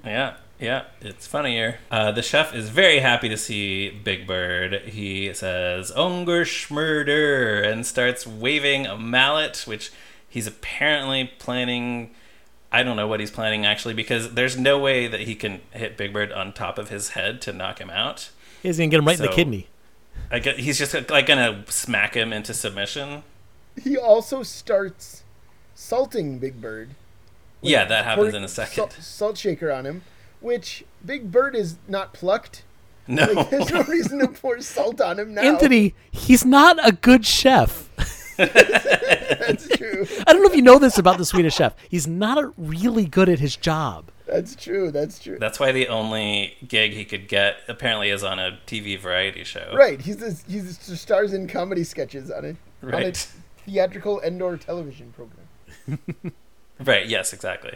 Yeah, 0.05 0.35
yeah, 0.59 0.83
it's 1.01 1.27
funnier. 1.27 1.79
Uh, 1.91 2.11
the 2.13 2.21
chef 2.21 2.55
is 2.55 2.69
very 2.69 2.99
happy 2.99 3.27
to 3.29 3.35
see 3.37 3.89
Big 3.89 4.25
Bird. 4.25 4.81
He 4.85 5.33
says 5.33 5.91
"Unger 5.95 6.45
Schmurder" 6.45 7.67
and 7.69 7.85
starts 7.85 8.25
waving 8.25 8.85
a 8.87 8.97
mallet, 8.97 9.63
which 9.67 9.91
he's 10.29 10.47
apparently 10.47 11.31
planning. 11.39 12.11
I 12.71 12.83
don't 12.83 12.95
know 12.95 13.07
what 13.07 13.19
he's 13.19 13.31
planning 13.31 13.65
actually, 13.65 13.93
because 13.95 14.33
there's 14.33 14.57
no 14.57 14.79
way 14.79 15.07
that 15.07 15.21
he 15.21 15.35
can 15.35 15.61
hit 15.71 15.97
Big 15.97 16.13
Bird 16.13 16.31
on 16.31 16.53
top 16.53 16.77
of 16.77 16.89
his 16.89 17.09
head 17.09 17.41
to 17.41 17.53
knock 17.53 17.79
him 17.79 17.89
out. 17.89 18.29
He's 18.63 18.77
gonna 18.77 18.87
get 18.89 18.99
him 18.99 19.05
right 19.07 19.19
in 19.19 19.25
the 19.25 19.31
kidney. 19.31 19.67
I 20.31 20.39
get, 20.39 20.59
he's 20.59 20.77
just 20.77 20.93
like 21.09 21.25
gonna 21.25 21.63
smack 21.69 22.15
him 22.15 22.33
into 22.33 22.53
submission. 22.53 23.23
He 23.81 23.97
also 23.97 24.43
starts 24.43 25.23
salting 25.75 26.39
Big 26.39 26.61
Bird. 26.61 26.89
Yeah, 27.61 27.85
that 27.85 28.05
happens 28.05 28.33
in 28.33 28.43
a 28.43 28.47
second. 28.47 28.75
Salt, 28.75 28.93
salt 28.93 29.37
shaker 29.37 29.71
on 29.71 29.85
him, 29.85 30.03
which 30.41 30.83
Big 31.05 31.31
Bird 31.31 31.55
is 31.55 31.77
not 31.87 32.13
plucked. 32.13 32.63
No, 33.07 33.23
Like, 33.23 33.49
there's 33.49 33.71
no 33.71 33.83
reason 33.83 34.19
to 34.19 34.27
pour 34.27 34.59
salt 34.61 34.99
on 34.99 35.17
him 35.17 35.33
now. 35.33 35.41
Anthony, 35.41 35.95
he's 36.11 36.43
not 36.43 36.77
a 36.85 36.91
good 36.91 37.25
chef. 37.25 37.89
That's 38.37 39.67
true. 39.69 40.05
I 40.27 40.33
don't 40.33 40.43
know 40.43 40.49
if 40.49 40.55
you 40.55 40.61
know 40.61 40.77
this 40.77 40.97
about 40.99 41.17
the 41.17 41.25
Swedish 41.25 41.55
chef. 41.55 41.73
He's 41.89 42.05
not 42.05 42.37
a 42.37 42.53
really 42.57 43.05
good 43.05 43.29
at 43.29 43.39
his 43.39 43.55
job. 43.55 44.11
That's 44.27 44.55
true. 44.55 44.91
That's 44.91 45.19
true. 45.19 45.37
that's 45.39 45.59
why 45.59 45.71
the 45.71 45.87
only 45.87 46.55
gig 46.67 46.91
he 46.93 47.05
could 47.05 47.27
get 47.27 47.57
apparently 47.67 48.09
is 48.09 48.23
on 48.23 48.39
a 48.39 48.59
TV 48.67 48.99
variety 48.99 49.43
show. 49.43 49.73
Right. 49.75 50.01
He's 50.01 50.17
the, 50.17 50.39
he's 50.51 50.77
the 50.79 50.95
stars 50.97 51.33
in 51.33 51.47
comedy 51.47 51.83
sketches 51.83 52.29
on 52.29 52.43
it. 52.45 52.55
On 52.83 52.89
a 52.89 52.91
Right. 52.91 53.27
theatrical 53.65 54.19
and/or 54.19 54.57
television 54.57 55.13
program. 55.15 56.33
Right, 56.79 57.07
yes, 57.07 57.33
exactly. 57.33 57.75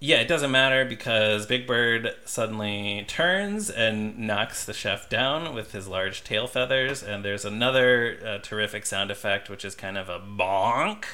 Yeah, 0.00 0.16
it 0.22 0.26
doesn't 0.26 0.50
matter 0.50 0.86
because 0.86 1.44
Big 1.44 1.66
Bird 1.66 2.14
suddenly 2.24 3.04
turns 3.06 3.68
and 3.68 4.18
knocks 4.18 4.64
the 4.64 4.72
chef 4.72 5.10
down 5.10 5.54
with 5.54 5.72
his 5.72 5.86
large 5.86 6.24
tail 6.24 6.46
feathers, 6.46 7.02
and 7.02 7.22
there's 7.22 7.44
another 7.44 8.18
uh, 8.24 8.38
terrific 8.38 8.86
sound 8.86 9.10
effect, 9.10 9.50
which 9.50 9.66
is 9.66 9.74
kind 9.74 9.98
of 9.98 10.08
a 10.08 10.18
bonk. 10.18 11.04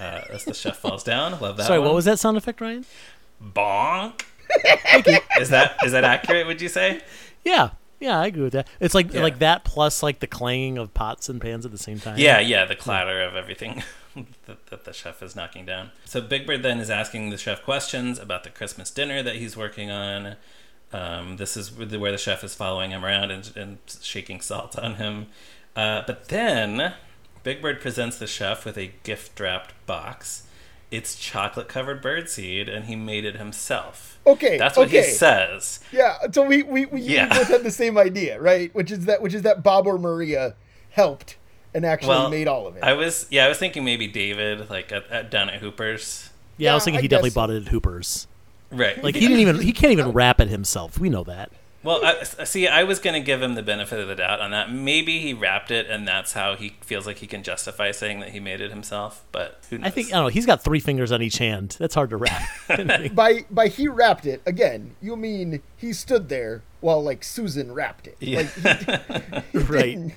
Uh, 0.00 0.22
as 0.30 0.44
the 0.44 0.54
chef 0.54 0.76
falls 0.78 1.04
down, 1.04 1.38
love 1.40 1.56
that. 1.58 1.66
Sorry, 1.66 1.78
one. 1.78 1.88
what 1.88 1.94
was 1.94 2.06
that 2.06 2.18
sound 2.18 2.36
effect, 2.38 2.60
Ryan? 2.62 2.84
Bonk? 3.52 4.22
is 5.40 5.48
that 5.50 5.76
is 5.84 5.92
that 5.92 6.04
accurate? 6.04 6.46
Would 6.46 6.60
you 6.60 6.68
say? 6.68 7.00
Yeah, 7.44 7.70
yeah, 8.00 8.20
I 8.20 8.26
agree 8.26 8.42
with 8.42 8.52
that. 8.52 8.68
It's 8.80 8.94
like 8.94 9.12
Yeah. 9.12 9.22
like 9.22 9.38
that 9.40 9.64
plus 9.64 10.02
like 10.02 10.20
the 10.20 10.26
clanging 10.26 10.78
of 10.78 10.92
pots 10.94 11.28
and 11.28 11.40
pans 11.40 11.64
at 11.64 11.72
the 11.72 11.78
same 11.78 11.98
time. 12.00 12.18
Yeah, 12.18 12.40
yeah, 12.40 12.64
the 12.64 12.76
clatter 12.76 13.22
of 13.22 13.34
everything 13.36 13.82
that, 14.46 14.66
that 14.66 14.84
the 14.84 14.92
chef 14.92 15.22
is 15.22 15.34
knocking 15.34 15.64
down. 15.64 15.90
So 16.04 16.20
Big 16.20 16.46
Bird 16.46 16.62
then 16.62 16.78
is 16.78 16.90
asking 16.90 17.30
the 17.30 17.38
chef 17.38 17.62
questions 17.64 18.18
about 18.18 18.44
the 18.44 18.50
Christmas 18.50 18.90
dinner 18.90 19.22
that 19.22 19.36
he's 19.36 19.56
working 19.56 19.90
on. 19.90 20.36
Um, 20.92 21.38
this 21.38 21.56
is 21.56 21.72
where 21.72 21.86
the 21.86 21.98
where 21.98 22.12
the 22.12 22.18
chef 22.18 22.44
is 22.44 22.54
following 22.54 22.90
him 22.92 23.04
around 23.04 23.30
and, 23.30 23.50
and 23.56 23.78
shaking 24.00 24.40
salt 24.40 24.78
on 24.78 24.94
him. 24.96 25.26
Uh, 25.74 26.02
but 26.06 26.28
then 26.28 26.94
Big 27.42 27.60
Bird 27.60 27.80
presents 27.80 28.18
the 28.18 28.26
chef 28.26 28.64
with 28.64 28.76
a 28.78 28.92
gift 29.02 29.40
wrapped 29.40 29.74
box. 29.86 30.44
It's 30.94 31.14
chocolate 31.16 31.68
covered 31.68 32.02
birdseed, 32.02 32.74
and 32.74 32.84
he 32.86 32.96
made 32.96 33.24
it 33.24 33.36
himself. 33.36 34.18
Okay. 34.26 34.56
That's 34.58 34.76
what 34.76 34.88
okay. 34.88 35.02
he 35.02 35.10
says. 35.10 35.80
Yeah. 35.92 36.16
So 36.32 36.44
we 36.46 36.62
we, 36.62 36.86
we 36.86 37.00
Yeah. 37.02 37.28
both 37.28 37.48
had 37.48 37.62
the 37.62 37.70
same 37.70 37.98
idea, 37.98 38.40
right? 38.40 38.74
Which 38.74 38.90
is 38.90 39.04
that 39.06 39.20
which 39.22 39.34
is 39.34 39.42
that 39.42 39.62
Bob 39.62 39.86
or 39.86 39.98
Maria 39.98 40.54
helped 40.90 41.36
and 41.74 41.84
actually 41.84 42.08
Well, 42.10 42.30
made 42.30 42.48
all 42.48 42.66
of 42.66 42.76
it. 42.76 42.82
I 42.84 42.92
was 42.94 43.26
yeah, 43.30 43.44
I 43.44 43.48
was 43.48 43.58
thinking 43.58 43.84
maybe 43.84 44.06
David, 44.06 44.70
like 44.70 44.92
at, 44.92 45.08
at 45.10 45.30
down 45.30 45.50
at 45.50 45.60
Hooper's. 45.60 46.30
yeah. 46.56 46.72
I 46.72 46.74
was 46.74 46.84
thinking 46.84 46.98
I 46.98 47.02
he 47.02 47.08
definitely 47.08 47.30
guess- 47.30 47.34
bought 47.34 47.50
it 47.50 47.66
at 47.66 47.68
Hooper's. 47.68 48.26
Right. 48.70 49.02
Like 49.04 49.14
he 49.14 49.20
didn't 49.20 49.40
even 49.46 49.60
he 49.60 49.72
can't 49.72 49.92
even 49.92 50.12
wrap 50.12 50.40
it 50.40 50.48
himself. 50.48 50.98
We 50.98 51.08
know 51.10 51.24
that. 51.24 51.50
Well, 51.84 52.00
I, 52.02 52.44
see, 52.44 52.66
I 52.66 52.82
was 52.84 52.98
going 52.98 53.14
to 53.14 53.20
give 53.24 53.42
him 53.42 53.54
the 53.54 53.62
benefit 53.62 54.00
of 54.00 54.08
the 54.08 54.14
doubt 54.14 54.40
on 54.40 54.50
that. 54.52 54.72
Maybe 54.72 55.20
he 55.20 55.34
wrapped 55.34 55.70
it, 55.70 55.86
and 55.88 56.08
that's 56.08 56.32
how 56.32 56.56
he 56.56 56.76
feels 56.80 57.06
like 57.06 57.18
he 57.18 57.26
can 57.26 57.42
justify 57.42 57.90
saying 57.90 58.20
that 58.20 58.30
he 58.30 58.40
made 58.40 58.60
it 58.62 58.70
himself. 58.70 59.22
But 59.32 59.60
who 59.68 59.76
knows? 59.78 59.86
I 59.86 59.90
think 59.90 60.08
I 60.08 60.10
don't 60.16 60.22
know. 60.24 60.28
He's 60.28 60.46
got 60.46 60.64
three 60.64 60.80
fingers 60.80 61.12
on 61.12 61.20
each 61.20 61.36
hand. 61.38 61.76
That's 61.78 61.94
hard 61.94 62.10
to 62.10 62.16
wrap. 62.16 62.42
by 63.14 63.44
by 63.50 63.68
he 63.68 63.86
wrapped 63.86 64.24
it 64.26 64.40
again. 64.46 64.96
You 65.02 65.14
mean 65.16 65.62
he 65.76 65.92
stood 65.92 66.28
there 66.30 66.62
while 66.80 67.02
like 67.02 67.22
Susan 67.22 67.72
wrapped 67.72 68.06
it? 68.06 68.16
Yeah. 68.18 68.48
Like, 68.64 69.42
he, 69.52 69.52
he 69.52 69.58
Right. 69.58 69.82
didn't- 69.96 70.14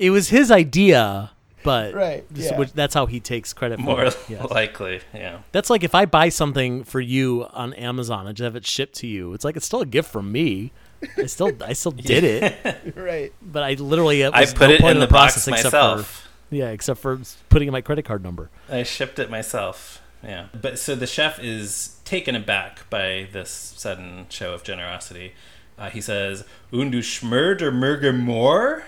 it 0.00 0.10
was 0.10 0.30
his 0.30 0.50
idea, 0.50 1.30
but 1.62 1.94
Right, 1.94 2.24
this- 2.30 2.46
yeah. 2.50 2.58
which, 2.58 2.72
that's 2.72 2.94
how 2.94 3.06
he 3.06 3.20
takes 3.20 3.52
credit 3.52 3.78
for 3.78 3.84
more 3.84 4.04
it. 4.04 4.16
Yes. 4.28 4.50
likely, 4.50 5.00
yeah. 5.14 5.40
That's 5.52 5.70
like 5.70 5.82
if 5.84 5.94
I 5.94 6.04
buy 6.06 6.28
something 6.28 6.84
for 6.84 7.00
you 7.00 7.46
on 7.52 7.72
Amazon 7.74 8.26
and 8.26 8.36
just 8.36 8.44
have 8.44 8.56
it 8.56 8.66
shipped 8.66 8.94
to 8.96 9.06
you. 9.06 9.32
It's 9.34 9.44
like 9.44 9.56
it's 9.56 9.66
still 9.66 9.80
a 9.80 9.86
gift 9.86 10.10
from 10.10 10.30
me. 10.32 10.72
I 11.16 11.26
still 11.26 11.52
I 11.64 11.72
still 11.72 11.92
did 12.12 12.24
it, 12.24 12.92
right. 12.96 13.32
but 13.40 13.62
I 13.62 13.74
literally 13.74 14.22
it 14.22 14.34
I 14.34 14.44
put 14.46 14.68
no 14.68 14.74
it 14.74 14.80
point 14.80 14.96
in 14.96 15.02
of 15.02 15.08
the 15.08 15.12
box 15.12 15.34
process 15.34 15.48
except 15.48 15.72
myself. 15.74 16.06
for 16.48 16.54
yeah, 16.54 16.70
except 16.70 17.00
for 17.00 17.20
putting 17.48 17.68
in 17.68 17.72
my 17.72 17.80
credit 17.80 18.04
card 18.04 18.22
number. 18.22 18.50
I 18.68 18.82
shipped 18.82 19.18
it 19.18 19.30
myself. 19.30 20.02
Yeah. 20.22 20.46
But 20.60 20.78
so 20.78 20.94
the 20.94 21.06
chef 21.06 21.38
is 21.42 21.96
taken 22.04 22.34
aback 22.34 22.90
by 22.90 23.28
this 23.32 23.50
sudden 23.76 24.26
show 24.28 24.52
of 24.52 24.62
generosity. 24.62 25.32
Uh, 25.78 25.88
he 25.88 26.00
says, 26.02 26.44
Und 26.72 26.90
du 26.90 27.00
schmörder 27.00 27.72
murger 27.72 28.12
more? 28.12 28.84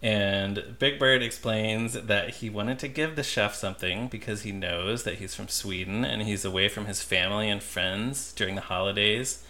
And 0.00 0.76
Big 0.78 0.98
Bird 0.98 1.22
explains 1.22 1.94
that 1.94 2.36
he 2.36 2.48
wanted 2.48 2.78
to 2.80 2.88
give 2.88 3.16
the 3.16 3.24
chef 3.24 3.54
something 3.54 4.06
because 4.06 4.42
he 4.42 4.52
knows 4.52 5.02
that 5.02 5.16
he's 5.16 5.34
from 5.34 5.48
Sweden 5.48 6.04
and 6.04 6.22
he's 6.22 6.44
away 6.44 6.68
from 6.68 6.86
his 6.86 7.02
family 7.02 7.50
and 7.50 7.62
friends 7.62 8.32
during 8.32 8.54
the 8.54 8.60
holidays. 8.60 9.44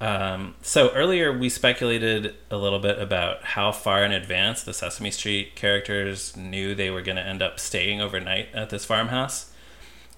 Um, 0.00 0.54
so 0.62 0.90
earlier 0.94 1.36
we 1.36 1.48
speculated 1.48 2.34
a 2.50 2.56
little 2.56 2.78
bit 2.78 3.00
about 3.00 3.44
how 3.44 3.72
far 3.72 4.04
in 4.04 4.12
advance 4.12 4.62
the 4.62 4.74
Sesame 4.74 5.10
Street 5.10 5.54
characters 5.56 6.36
knew 6.36 6.74
they 6.74 6.90
were 6.90 7.02
going 7.02 7.16
to 7.16 7.22
end 7.22 7.42
up 7.42 7.60
staying 7.60 8.00
overnight 8.00 8.48
at 8.54 8.70
this 8.70 8.84
farmhouse. 8.84 9.52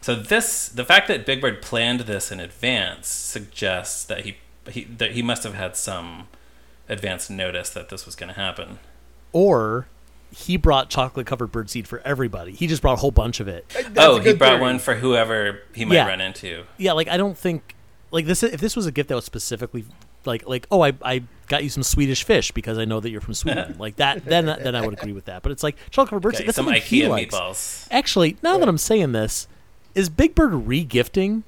So 0.03 0.14
this, 0.14 0.68
the 0.68 0.85
fact 0.85 1.09
that 1.09 1.27
Big 1.27 1.40
Bird 1.40 1.61
planned 1.61 2.01
this 2.01 2.33
in 2.33 2.40
advance 2.40 3.09
suggests 3.09 4.05
that 4.05 4.25
he, 4.25 4.38
he 4.68 4.85
that 4.85 5.12
he 5.12 5.23
must 5.23 5.44
have 5.44 5.55
had 5.55 5.77
some 5.77 6.29
advance 6.88 7.29
notice 7.29 7.70
that 7.70 7.90
this 7.90 8.07
was 8.07 8.14
going 8.14 8.33
to 8.33 8.40
happen. 8.40 8.79
Or 9.33 9.87
he 10.33 10.57
brought 10.57 10.88
chocolate 10.90 11.27
covered 11.27 11.51
birdseed 11.53 11.87
for 11.87 12.01
everybody. 12.01 12.53
He 12.53 12.66
just 12.66 12.83
brought 12.83 12.95
a 12.95 13.01
whole 13.01 13.11
bunch 13.11 13.40
of 13.40 13.49
it. 13.49 13.69
That's 13.69 13.90
oh, 13.99 14.19
he 14.21 14.33
brought 14.35 14.51
theory. 14.51 14.61
one 14.61 14.79
for 14.79 14.95
whoever 14.97 15.61
he 15.75 15.85
might 15.85 15.95
Yeah. 15.97 16.07
run 16.09 16.21
into. 16.21 16.64
Yeah, 16.79 16.93
like 16.93 17.09
I 17.09 17.16
don't 17.16 17.37
think 17.37 17.75
like 18.11 18.27
this 18.27 18.43
if 18.43 18.61
this 18.61 18.77
was 18.77 18.87
a 18.87 18.93
gift 18.93 19.09
that 19.09 19.14
was 19.14 19.25
specifically 19.25 19.85
like 20.25 20.47
like 20.49 20.66
oh 20.71 20.83
I, 20.83 20.93
I 21.03 21.23
got 21.49 21.62
you 21.64 21.69
some 21.71 21.83
Swedish 21.83 22.23
fish 22.25 22.53
because 22.53 22.77
I 22.79 22.85
know 22.85 23.01
that 23.01 23.11
you're 23.11 23.21
from 23.21 23.35
Sweden 23.35 23.77
like 23.81 23.97
that 23.97 24.25
then 24.25 24.47
then 24.47 24.75
I 24.77 24.83
would 24.85 24.95
agree 24.95 25.12
with 25.12 25.25
that. 25.27 25.43
But 25.43 25.53
it's 25.53 25.62
like 25.62 25.77
chocolate 25.90 26.23
covered 26.23 26.33
Got 26.33 26.40
birdseed. 26.43 26.47
That's 26.47 26.57
some 26.57 26.64
something 26.66 26.83
he 26.83 27.01
IKEA 27.03 27.09
likes. 27.09 27.35
meatballs. 27.35 27.88
Actually, 27.90 28.37
now 28.43 28.59
that 28.59 28.69
I'm 28.69 28.79
saying 28.79 29.12
this, 29.12 29.49
is 29.95 30.09
Big 30.09 30.35
Bird 30.37 30.53
re-gifting? 30.55 31.43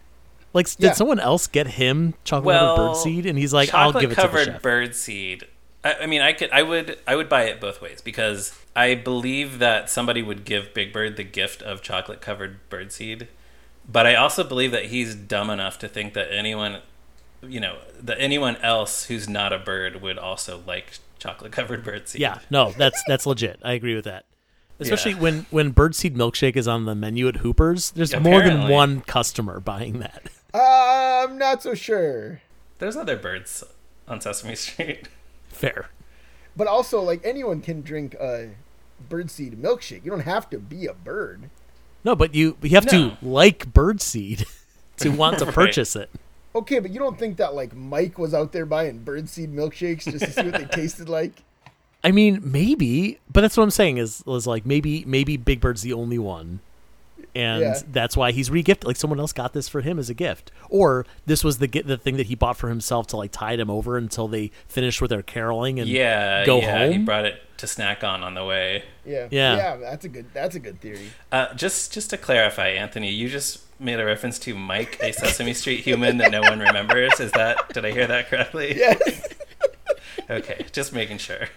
Like, 0.55 0.66
did 0.77 0.81
Yeah. 0.88 0.92
someone 0.92 1.18
else 1.21 1.47
get 1.47 1.66
him 1.66 2.12
chocolate 2.25 2.45
Well, 2.47 2.77
covered 2.77 2.97
birdseed, 2.97 3.27
and 3.29 3.38
he's 3.38 3.55
like, 3.55 3.73
"I'll 3.73 3.92
give 3.92 4.11
it 4.12 4.14
to 4.16 4.21
the 4.21 4.23
covered 4.29 4.45
chef." 4.47 4.62
bird 4.62 4.95
seed. 4.95 5.45
I, 5.85 5.95
I 6.03 6.07
mean, 6.07 6.21
I 6.23 6.33
could, 6.33 6.51
I 6.51 6.62
would, 6.62 6.99
I 7.07 7.16
would 7.16 7.29
buy 7.29 7.45
it 7.45 7.61
both 7.61 7.81
ways 7.83 8.01
because 8.01 8.59
I 8.77 8.95
believe 8.95 9.59
that 9.59 9.90
somebody 9.90 10.23
would 10.23 10.45
give 10.45 10.73
Big 10.75 10.92
Bird 10.92 11.16
the 11.16 11.25
gift 11.25 11.62
of 11.62 11.83
chocolate 11.83 12.21
covered 12.21 12.59
birdseed, 12.71 13.27
but 13.90 14.07
I 14.07 14.14
also 14.14 14.45
believe 14.45 14.71
that 14.73 14.87
he's 14.87 15.14
dumb 15.14 15.51
enough 15.51 15.79
to 15.81 15.88
think 15.88 16.14
that 16.14 16.33
anyone, 16.33 16.79
you 17.42 17.61
know, 17.61 17.79
that 18.01 18.18
anyone 18.21 18.57
else 18.59 19.05
who's 19.07 19.29
not 19.29 19.53
a 19.53 19.59
bird 19.59 20.01
would 20.03 20.18
also 20.18 20.62
like 20.66 20.99
chocolate 21.18 21.53
covered 21.53 21.85
birdseed. 21.85 22.18
Yeah, 22.21 22.38
no, 22.51 22.73
that's 22.73 23.03
that's 23.09 23.27
legit. 23.27 23.59
I 23.64 23.73
agree 23.73 23.95
with 23.95 24.05
that. 24.05 24.25
Especially 24.81 25.12
Yeah. 25.12 25.18
when 25.21 25.47
when 25.51 25.73
birdseed 25.75 26.14
milkshake 26.16 26.57
is 26.57 26.66
on 26.68 26.85
the 26.87 26.95
menu 26.95 27.29
at 27.29 27.37
Hooper's, 27.37 27.90
there's 27.92 28.14
more 28.18 28.42
than 28.42 28.68
one 28.68 29.01
customer 29.03 29.61
buying 29.61 29.99
that. 30.01 30.23
Uh, 30.55 31.27
I'm 31.29 31.38
not 31.38 31.62
so 31.62 31.75
sure. 31.75 32.40
there's 32.79 32.97
other 32.97 33.16
birds 33.16 33.64
on 34.07 34.21
Sesame 34.21 34.55
Street. 34.55 35.09
Fair. 35.52 35.90
But 36.56 36.66
also, 36.66 37.00
like 37.00 37.20
anyone 37.24 37.60
can 37.62 37.80
drink 37.82 38.14
a 38.14 38.50
birdseed 39.08 39.56
milkshake. 39.56 40.04
You 40.04 40.10
don't 40.10 40.20
have 40.20 40.50
to 40.50 40.58
be 40.58 40.86
a 40.86 40.94
bird. 40.94 41.50
No, 42.04 42.14
but 42.16 42.34
you 42.34 42.56
you 42.62 42.70
have 42.70 42.86
No. 42.86 43.10
to 43.10 43.16
like 43.26 43.72
birdseed 43.72 44.46
to 44.98 45.10
want 45.10 45.38
to 45.38 45.44
Right. 45.46 45.54
purchase 45.54 45.94
it. 45.96 46.10
Okay, 46.54 46.80
but 46.80 46.90
you 46.90 46.98
don't 46.98 47.18
think 47.18 47.38
that 47.38 47.54
like 47.54 47.74
Mike 47.74 48.18
was 48.18 48.34
out 48.34 48.52
there 48.52 48.66
buying 48.66 49.00
birdseed 49.04 49.54
milkshakes 49.54 50.04
just 50.10 50.24
to 50.24 50.30
see 50.32 50.42
what 50.50 50.52
they 50.60 50.64
tasted 50.76 51.08
like? 51.08 51.32
I 52.04 52.10
mean, 52.10 52.40
maybe, 52.44 53.20
but 53.32 53.42
that's 53.42 53.56
what 53.56 53.62
I'm 53.62 53.70
saying 53.70 53.96
is 53.98 54.22
is 54.26 54.46
like 54.46 54.66
maybe 54.66 55.04
maybe 55.06 55.36
Big 55.36 55.60
Bird's 55.60 55.82
the 55.82 55.92
only 55.92 56.18
one. 56.18 56.60
And 57.35 57.61
Yeah. 57.62 57.81
that's 57.90 58.16
why 58.16 58.33
he's 58.33 58.51
regifted. 58.51 58.85
Like 58.87 58.97
someone 58.97 59.18
else 59.21 59.33
got 59.33 59.53
this 59.53 59.68
for 59.68 59.81
him 59.81 59.99
as 59.99 60.11
a 60.11 60.14
gift, 60.14 60.51
or 60.68 61.07
this 61.27 61.42
was 61.45 61.59
the 61.59 61.66
the 61.66 61.97
thing 61.97 62.16
that 62.16 62.27
he 62.27 62.35
bought 62.35 62.57
for 62.57 62.68
himself 62.68 63.07
to 63.09 63.16
like 63.16 63.33
tide 63.33 63.61
him 63.61 63.71
over 63.71 63.97
until 63.97 64.29
they 64.29 64.51
finished 64.68 65.01
with 65.01 65.11
their 65.11 65.23
caroling 65.23 65.81
and 65.81 65.88
Yeah, 65.88 66.45
go 66.45 66.59
yeah. 66.61 66.88
He 66.88 66.99
brought 66.99 67.25
it 67.25 67.40
to 67.59 67.66
snack 67.66 68.03
on 68.05 68.23
on 68.23 68.35
the 68.35 68.45
way. 68.45 68.85
Yeah. 69.05 69.29
Yeah. 69.31 69.57
Yeah. 69.57 69.77
That's 69.77 70.05
a 70.05 70.09
good. 70.09 70.27
That's 70.35 70.55
a 70.57 70.61
good 70.61 70.81
theory. 70.81 71.11
Uh, 71.31 71.53
just 71.55 71.92
just 71.92 72.11
to 72.11 72.16
clarify, 72.16 72.68
Anthony, 72.68 73.11
you 73.11 73.29
just 73.29 73.61
made 73.81 73.99
a 73.99 74.05
reference 74.05 74.38
to 74.40 74.55
Mike, 74.55 74.99
a 75.03 75.12
Sesame 75.12 75.55
Street 75.55 75.81
human 75.81 76.18
that 76.18 76.31
no 76.31 76.40
one 76.40 76.61
remembers. 76.61 77.18
Is 77.21 77.33
that 77.33 77.73
did 77.73 77.85
I 77.85 77.90
hear 77.92 78.07
that 78.07 78.29
correctly? 78.29 78.77
Yes. 78.77 79.29
Okay, 80.31 80.64
just 80.73 80.92
making 80.92 81.18
sure. 81.18 81.49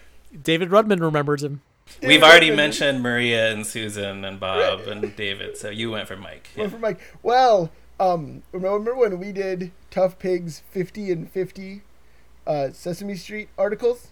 David 0.43 0.69
Rudman 0.69 0.99
remembers 1.01 1.43
him. 1.43 1.61
We've 2.01 2.23
already 2.23 2.51
mentioned 2.51 3.01
Maria 3.01 3.51
and 3.51 3.65
Susan 3.65 4.25
and 4.25 4.39
Bob 4.39 4.81
and 4.81 5.15
David, 5.15 5.57
so 5.57 5.69
you 5.69 5.91
went 5.91 6.07
for 6.07 6.17
Mike. 6.17 6.49
Yeah. 6.55 6.63
One 6.63 6.69
for 6.71 6.77
Mike. 6.79 6.99
Well, 7.23 7.71
um, 7.99 8.43
remember 8.51 8.95
when 8.95 9.19
we 9.19 9.31
did 9.31 9.71
Tough 9.91 10.19
Pigs 10.19 10.61
50 10.71 11.11
and 11.11 11.29
50 11.31 11.83
uh, 12.47 12.69
Sesame 12.71 13.15
Street 13.15 13.49
articles? 13.57 14.07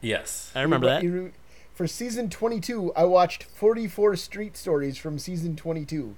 Yes, 0.00 0.52
I 0.54 0.62
remember 0.62 0.86
You- 0.86 0.92
that. 0.92 1.02
you- 1.02 1.32
For 1.74 1.86
season 1.88 2.30
22, 2.30 2.92
I 2.94 3.04
watched 3.04 3.42
44 3.44 4.16
street 4.16 4.56
stories 4.56 4.96
from 4.96 5.18
season 5.18 5.56
22. 5.56 6.14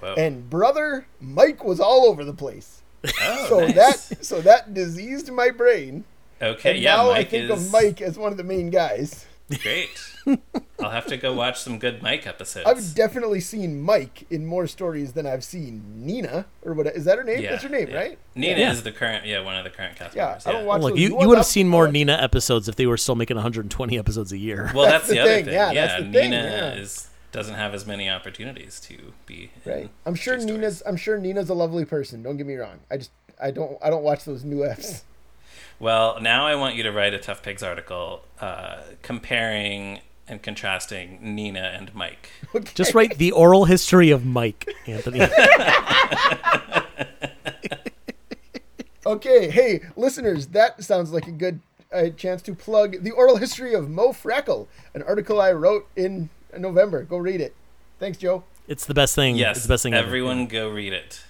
Whoa. 0.00 0.14
And 0.14 0.50
brother, 0.50 1.06
Mike 1.20 1.64
was 1.64 1.80
all 1.80 2.04
over 2.06 2.24
the 2.24 2.34
place. 2.34 2.82
oh, 3.22 3.46
So 3.48 3.60
nice. 3.60 4.08
that 4.10 4.24
so 4.24 4.40
that 4.42 4.74
diseased 4.74 5.30
my 5.32 5.50
brain. 5.50 6.04
Okay, 6.42 6.72
And 6.72 6.78
yeah, 6.80 6.96
now 6.96 7.08
Mike 7.08 7.16
I 7.18 7.24
think 7.24 7.50
is 7.50 7.66
of 7.66 7.72
Mike 7.72 8.00
as 8.02 8.18
one 8.18 8.30
of 8.32 8.36
the 8.36 8.44
main 8.44 8.68
guys. 8.70 9.26
Great. 9.58 9.88
I'll 10.80 10.90
have 10.90 11.06
to 11.06 11.16
go 11.16 11.32
watch 11.34 11.60
some 11.60 11.78
good 11.78 12.02
Mike 12.02 12.26
episodes. 12.26 12.66
I've 12.66 12.94
definitely 12.94 13.40
seen 13.40 13.80
Mike 13.80 14.26
in 14.30 14.46
more 14.46 14.66
stories 14.66 15.12
than 15.12 15.26
I've 15.26 15.44
seen 15.44 15.82
Nina 16.06 16.46
or 16.62 16.72
what 16.74 16.86
is 16.88 17.04
that 17.06 17.18
her 17.18 17.24
name? 17.24 17.40
Yeah, 17.42 17.50
That's 17.52 17.62
her 17.64 17.68
name, 17.68 17.88
yeah. 17.88 17.96
right? 17.96 18.18
Nina 18.34 18.58
Yeah. 18.58 18.72
is 18.72 18.82
the 18.82 18.92
current, 18.92 19.26
yeah, 19.26 19.40
one 19.42 19.56
of 19.56 19.64
the 19.64 19.70
current 19.70 19.96
cast 19.96 20.14
Yeah, 20.14 20.26
members. 20.26 20.46
I 20.46 20.52
don't 20.52 20.66
watch 20.66 20.82
Look, 20.82 20.96
you, 20.96 21.18
you 21.20 21.28
would 21.28 21.36
have 21.38 21.46
seen 21.46 21.68
more 21.68 21.86
I'll- 21.86 21.92
Nina 21.92 22.12
episodes 22.14 22.68
if 22.68 22.76
they 22.76 22.86
were 22.86 22.96
still 22.96 23.14
making 23.16 23.36
120 23.36 23.98
episodes 23.98 24.32
a 24.32 24.38
year. 24.38 24.70
Well, 24.74 24.84
that's, 24.84 25.06
That's 25.06 25.08
the, 25.08 25.14
the 25.14 25.20
other 25.20 25.30
thing, 25.36 25.44
thing. 25.46 25.54
yeah, 25.54 25.70
Yeah, 25.72 25.86
that's 25.86 26.02
the 26.04 26.12
thing, 26.12 26.30
Nina 26.30 26.42
yeah. 26.42 26.74
is 26.74 27.08
doesn't 27.32 27.54
have 27.54 27.74
as 27.74 27.86
many 27.86 28.10
opportunities 28.10 28.80
to 28.80 29.12
be 29.26 29.50
in 29.64 29.72
Right. 29.72 29.90
I'm 30.04 30.14
sure 30.16 30.36
Nina's 30.36 30.78
Stories. 30.78 30.82
I'm 30.86 30.96
sure 30.96 31.16
Nina's 31.18 31.48
a 31.48 31.54
lovely 31.54 31.84
person. 31.84 32.22
Don't 32.22 32.36
get 32.36 32.46
me 32.46 32.56
wrong. 32.56 32.80
I 32.90 32.96
just 32.96 33.10
I 33.40 33.50
don't 33.52 33.78
I 33.82 33.88
don't 33.88 34.02
watch 34.02 34.24
those 34.24 34.42
new 34.44 34.64
Fs. 34.64 35.04
Well, 35.80 36.20
now 36.20 36.46
I 36.46 36.54
want 36.54 36.76
you 36.76 36.84
to 36.84 36.92
write 36.92 37.14
a 37.14 37.18
Tough 37.18 37.42
Pigs 37.42 37.62
article 37.62 38.22
uh, 38.40 38.82
comparing 39.02 40.00
and 40.28 40.40
contrasting 40.40 41.18
Nina 41.20 41.72
and 41.74 41.92
Mike. 41.94 42.30
Okay. 42.54 42.70
Just 42.74 42.94
write 42.94 43.18
the 43.18 43.32
oral 43.32 43.64
history 43.64 44.10
of 44.10 44.24
Mike, 44.24 44.68
Anthony. 44.86 45.20
Okay, 49.06 49.50
hey 49.50 49.80
listeners, 49.96 50.48
that 50.48 50.84
sounds 50.84 51.10
like 51.10 51.26
a 51.26 51.32
good 51.32 51.58
uh, 51.92 52.10
chance 52.10 52.42
to 52.42 52.54
plug 52.54 53.02
the 53.02 53.10
oral 53.10 53.38
history 53.38 53.74
of 53.74 53.90
Mo 53.90 54.12
Frackle, 54.12 54.68
an 54.94 55.02
article 55.02 55.40
I 55.40 55.50
wrote 55.52 55.88
in 55.96 56.28
November. 56.56 57.02
Go 57.02 57.16
read 57.16 57.40
it. 57.40 57.54
Thanks, 57.98 58.18
Joe. 58.18 58.44
It's 58.68 58.86
the 58.86 58.94
best 58.94 59.16
thing. 59.16 59.36
Yes, 59.36 59.56
it's 59.56 59.66
the 59.66 59.72
best 59.72 59.82
thing. 59.82 59.94
ever. 59.94 60.06
everyone 60.06 60.46
go 60.46 60.68
read 60.68 60.92
it. 60.92 61.24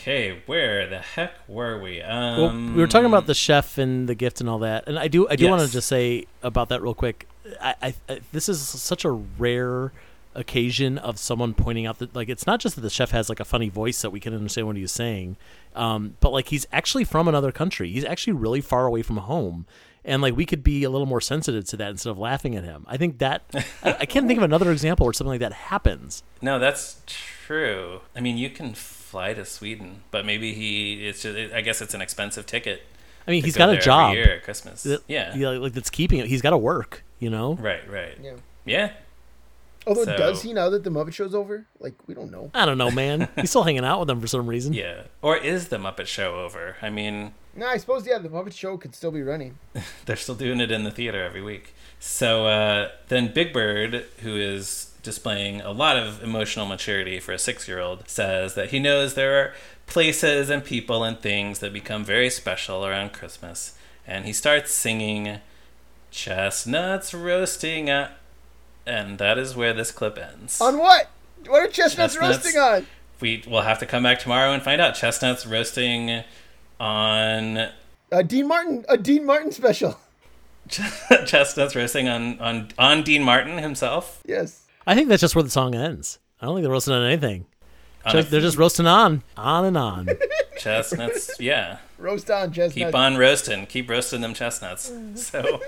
Okay, 0.00 0.40
where 0.46 0.86
the 0.86 0.98
heck 0.98 1.46
were 1.46 1.78
we? 1.78 1.98
Well, 2.00 2.46
Um, 2.46 2.74
we 2.74 2.80
were 2.80 2.86
talking 2.88 3.06
about 3.06 3.26
the 3.26 3.34
chef 3.34 3.76
and 3.76 4.08
the 4.08 4.14
gift 4.14 4.40
and 4.40 4.48
all 4.48 4.58
that, 4.60 4.88
and 4.88 4.98
I 4.98 5.08
do 5.08 5.28
I 5.28 5.36
do 5.36 5.46
want 5.48 5.60
to 5.60 5.70
just 5.70 5.88
say 5.88 6.24
about 6.42 6.70
that 6.70 6.80
real 6.80 6.94
quick. 6.94 7.28
I, 7.60 7.74
I, 7.82 7.94
I 8.08 8.20
this 8.32 8.48
is 8.48 8.66
such 8.66 9.04
a 9.04 9.10
rare 9.10 9.92
occasion 10.34 10.96
of 10.96 11.18
someone 11.18 11.52
pointing 11.52 11.84
out 11.84 11.98
that 11.98 12.16
like 12.16 12.30
it's 12.30 12.46
not 12.46 12.60
just 12.60 12.76
that 12.76 12.80
the 12.80 12.88
chef 12.88 13.10
has 13.10 13.28
like 13.28 13.40
a 13.40 13.44
funny 13.44 13.68
voice 13.68 14.00
that 14.00 14.08
we 14.08 14.20
can 14.20 14.32
understand 14.32 14.66
what 14.66 14.76
he's 14.76 14.90
saying, 14.90 15.36
um, 15.76 16.16
but 16.20 16.32
like 16.32 16.48
he's 16.48 16.66
actually 16.72 17.04
from 17.04 17.28
another 17.28 17.52
country. 17.52 17.90
He's 17.90 18.04
actually 18.04 18.32
really 18.32 18.62
far 18.62 18.86
away 18.86 19.02
from 19.02 19.18
home. 19.18 19.66
And 20.02 20.22
like 20.22 20.34
we 20.34 20.46
could 20.46 20.64
be 20.64 20.82
a 20.82 20.88
little 20.88 21.06
more 21.06 21.20
sensitive 21.20 21.66
to 21.66 21.76
that 21.76 21.90
instead 21.90 22.08
of 22.08 22.18
laughing 22.18 22.56
at 22.56 22.64
him. 22.64 22.86
I 22.88 22.96
think 22.96 23.18
that 23.18 23.42
I, 23.82 23.96
I 24.00 24.06
can't 24.06 24.26
think 24.26 24.38
of 24.38 24.44
another 24.44 24.72
example 24.72 25.04
where 25.04 25.12
something 25.12 25.32
like 25.32 25.40
that 25.40 25.52
happens. 25.52 26.22
No, 26.40 26.58
that's 26.58 27.02
true. 27.04 28.00
I 28.16 28.20
mean, 28.20 28.38
you 28.38 28.48
can 28.48 28.72
fly 29.10 29.34
to 29.34 29.44
Sweden, 29.44 30.02
but 30.10 30.24
maybe 30.24 30.54
he. 30.54 31.06
It's 31.08 31.22
just. 31.22 31.52
I 31.52 31.60
guess 31.60 31.82
it's 31.82 31.94
an 31.94 32.00
expensive 32.00 32.46
ticket. 32.46 32.82
I 33.26 33.30
mean, 33.32 33.42
to 33.42 33.46
he's 33.48 33.56
go 33.56 33.66
got 33.66 33.74
a 33.74 33.78
job. 33.78 34.10
every 34.12 34.22
year 34.22 34.34
at 34.36 34.44
Christmas. 34.44 34.82
that- 34.84 35.02
yeah. 35.06 35.34
yeah, 35.36 35.48
like 35.50 35.72
that's 35.72 35.90
keeping 35.90 36.18
it. 36.20 36.26
He's 36.26 36.40
got 36.42 36.50
to 36.50 36.58
work. 36.58 37.04
You 37.18 37.28
know. 37.30 37.54
Right. 37.54 37.88
Right. 37.90 38.16
Yeah. 38.22 38.32
Yeah. 38.64 38.92
Although 39.86 40.04
So- 40.04 40.16
does 40.16 40.42
he 40.42 40.52
now 40.52 40.68
that 40.70 40.84
the 40.84 40.90
Muppet 40.90 41.12
Show's 41.12 41.34
over? 41.34 41.66
Like 41.80 41.94
we 42.06 42.14
don't 42.14 42.30
know. 42.30 42.50
I 42.54 42.64
don't 42.66 42.78
know, 42.78 42.90
man. 42.90 43.28
He's 43.36 43.50
still 43.50 43.62
hanging 43.64 43.84
out 43.84 43.98
with 44.00 44.08
them 44.08 44.20
for 44.20 44.26
some 44.26 44.46
reason. 44.46 44.72
Yeah. 44.72 45.02
Or 45.22 45.36
is 45.36 45.68
the 45.68 45.76
Muppet 45.78 46.06
Show 46.06 46.36
over? 46.36 46.76
I 46.82 46.90
mean, 46.90 47.32
No, 47.56 47.66
I 47.66 47.76
suppose 47.78 48.06
yeah, 48.06 48.18
the 48.18 48.28
Muppet 48.28 48.54
Show 48.54 48.76
could 48.76 48.94
still 48.94 49.10
be 49.10 49.22
running. 49.22 49.58
they're 50.06 50.16
still 50.16 50.34
doing 50.34 50.60
it 50.60 50.70
in 50.70 50.84
the 50.84 50.90
theater 50.90 51.22
every 51.24 51.42
week. 51.42 51.74
So 51.98 52.46
uh, 52.46 52.90
then 53.08 53.32
Big 53.32 53.52
Bird, 53.52 54.06
who 54.20 54.36
is 54.36 54.89
displaying 55.02 55.60
a 55.60 55.70
lot 55.70 55.96
of 55.96 56.22
emotional 56.22 56.66
maturity 56.66 57.20
for 57.20 57.32
a 57.32 57.38
six 57.38 57.66
year 57.68 57.80
old, 57.80 58.08
says 58.08 58.54
that 58.54 58.70
he 58.70 58.78
knows 58.78 59.14
there 59.14 59.40
are 59.40 59.54
places 59.86 60.50
and 60.50 60.64
people 60.64 61.04
and 61.04 61.20
things 61.20 61.58
that 61.60 61.72
become 61.72 62.04
very 62.04 62.30
special 62.30 62.86
around 62.86 63.12
Christmas. 63.12 63.76
And 64.06 64.24
he 64.24 64.32
starts 64.32 64.72
singing 64.72 65.38
Chestnuts 66.10 67.14
Roasting 67.14 67.88
at. 67.88 68.16
And 68.86 69.18
that 69.18 69.38
is 69.38 69.54
where 69.54 69.72
this 69.72 69.92
clip 69.92 70.18
ends. 70.18 70.60
On 70.60 70.78
what? 70.78 71.10
What 71.46 71.62
are 71.62 71.68
chestnuts, 71.68 72.14
Chestnuts. 72.14 72.44
roasting 72.44 72.60
on? 72.60 72.86
We 73.20 73.44
will 73.46 73.62
have 73.62 73.78
to 73.80 73.86
come 73.86 74.02
back 74.02 74.18
tomorrow 74.18 74.52
and 74.52 74.62
find 74.62 74.80
out. 74.80 74.94
Chestnuts 74.94 75.46
roasting 75.46 76.24
on 76.78 77.68
A 78.10 78.24
Dean 78.24 78.48
Martin, 78.48 78.84
a 78.88 78.96
Dean 78.96 79.24
Martin 79.26 79.52
special. 79.52 79.98
chestnuts 81.26 81.74
roasting 81.74 82.08
on, 82.08 82.38
on 82.40 82.68
on 82.78 83.02
Dean 83.02 83.22
Martin 83.22 83.58
himself. 83.58 84.22
Yes. 84.26 84.59
I 84.86 84.94
think 84.94 85.08
that's 85.08 85.20
just 85.20 85.34
where 85.34 85.42
the 85.42 85.50
song 85.50 85.74
ends. 85.74 86.18
I 86.40 86.46
don't 86.46 86.56
think 86.56 86.62
they're 86.64 86.72
roasting 86.72 86.94
on 86.94 87.04
anything. 87.04 87.46
On 88.04 88.12
Just- 88.12 88.28
a- 88.28 88.30
they're 88.30 88.40
just 88.40 88.56
roasting 88.56 88.86
on, 88.86 89.22
on 89.36 89.64
and 89.66 89.76
on. 89.76 90.08
chestnuts, 90.58 91.38
yeah. 91.38 91.78
Roast 91.98 92.30
on 92.30 92.52
chestnuts. 92.52 92.74
Keep 92.74 92.94
on 92.94 93.16
roasting. 93.16 93.66
Keep 93.66 93.90
roasting 93.90 94.20
them 94.22 94.32
chestnuts. 94.34 94.90
So, 95.16 95.60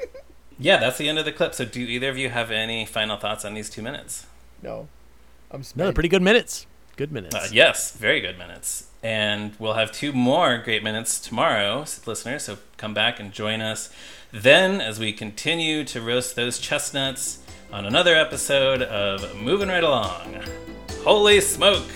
yeah, 0.59 0.79
that's 0.79 0.97
the 0.99 1.09
end 1.09 1.19
of 1.19 1.25
the 1.27 1.33
clip. 1.33 1.55
So, 1.55 1.65
do 1.67 1.81
either 1.81 2.09
of 2.09 2.17
you 2.17 2.31
have 2.31 2.51
any 2.51 2.87
final 2.87 3.17
thoughts 3.19 3.45
on 3.45 3.53
these 3.55 3.69
two 3.69 3.83
minutes? 3.83 4.27
No. 4.63 4.89
I'm 5.51 5.61
No, 5.61 5.63
spent. 5.63 5.77
they're 5.85 5.93
pretty 5.93 6.09
good 6.09 6.23
minutes. 6.23 6.67
Good 6.97 7.13
minutes. 7.13 7.35
Uh, 7.35 7.49
yes, 7.53 7.95
very 7.97 8.21
good 8.21 8.39
minutes. 8.39 8.87
And 9.03 9.53
we'll 9.59 9.75
have 9.75 9.93
two 9.93 10.13
more 10.13 10.57
great 10.59 10.83
minutes 10.83 11.19
tomorrow, 11.19 11.81
listeners. 12.07 12.45
So 12.45 12.59
come 12.79 12.95
back 12.95 13.19
and 13.21 13.33
join 13.33 13.61
us 13.61 13.91
then 14.31 14.81
as 14.81 14.99
we 14.99 15.13
continue 15.13 15.85
to 15.85 16.01
roast 16.01 16.37
those 16.37 16.59
chestnuts 16.59 17.42
on 17.73 17.87
another 17.87 18.15
episode 18.15 18.83
of 18.83 19.35
Moving 19.35 19.69
Right 19.69 19.83
Along. 19.83 20.43
Holy 21.05 21.41
smoke! 21.41 21.87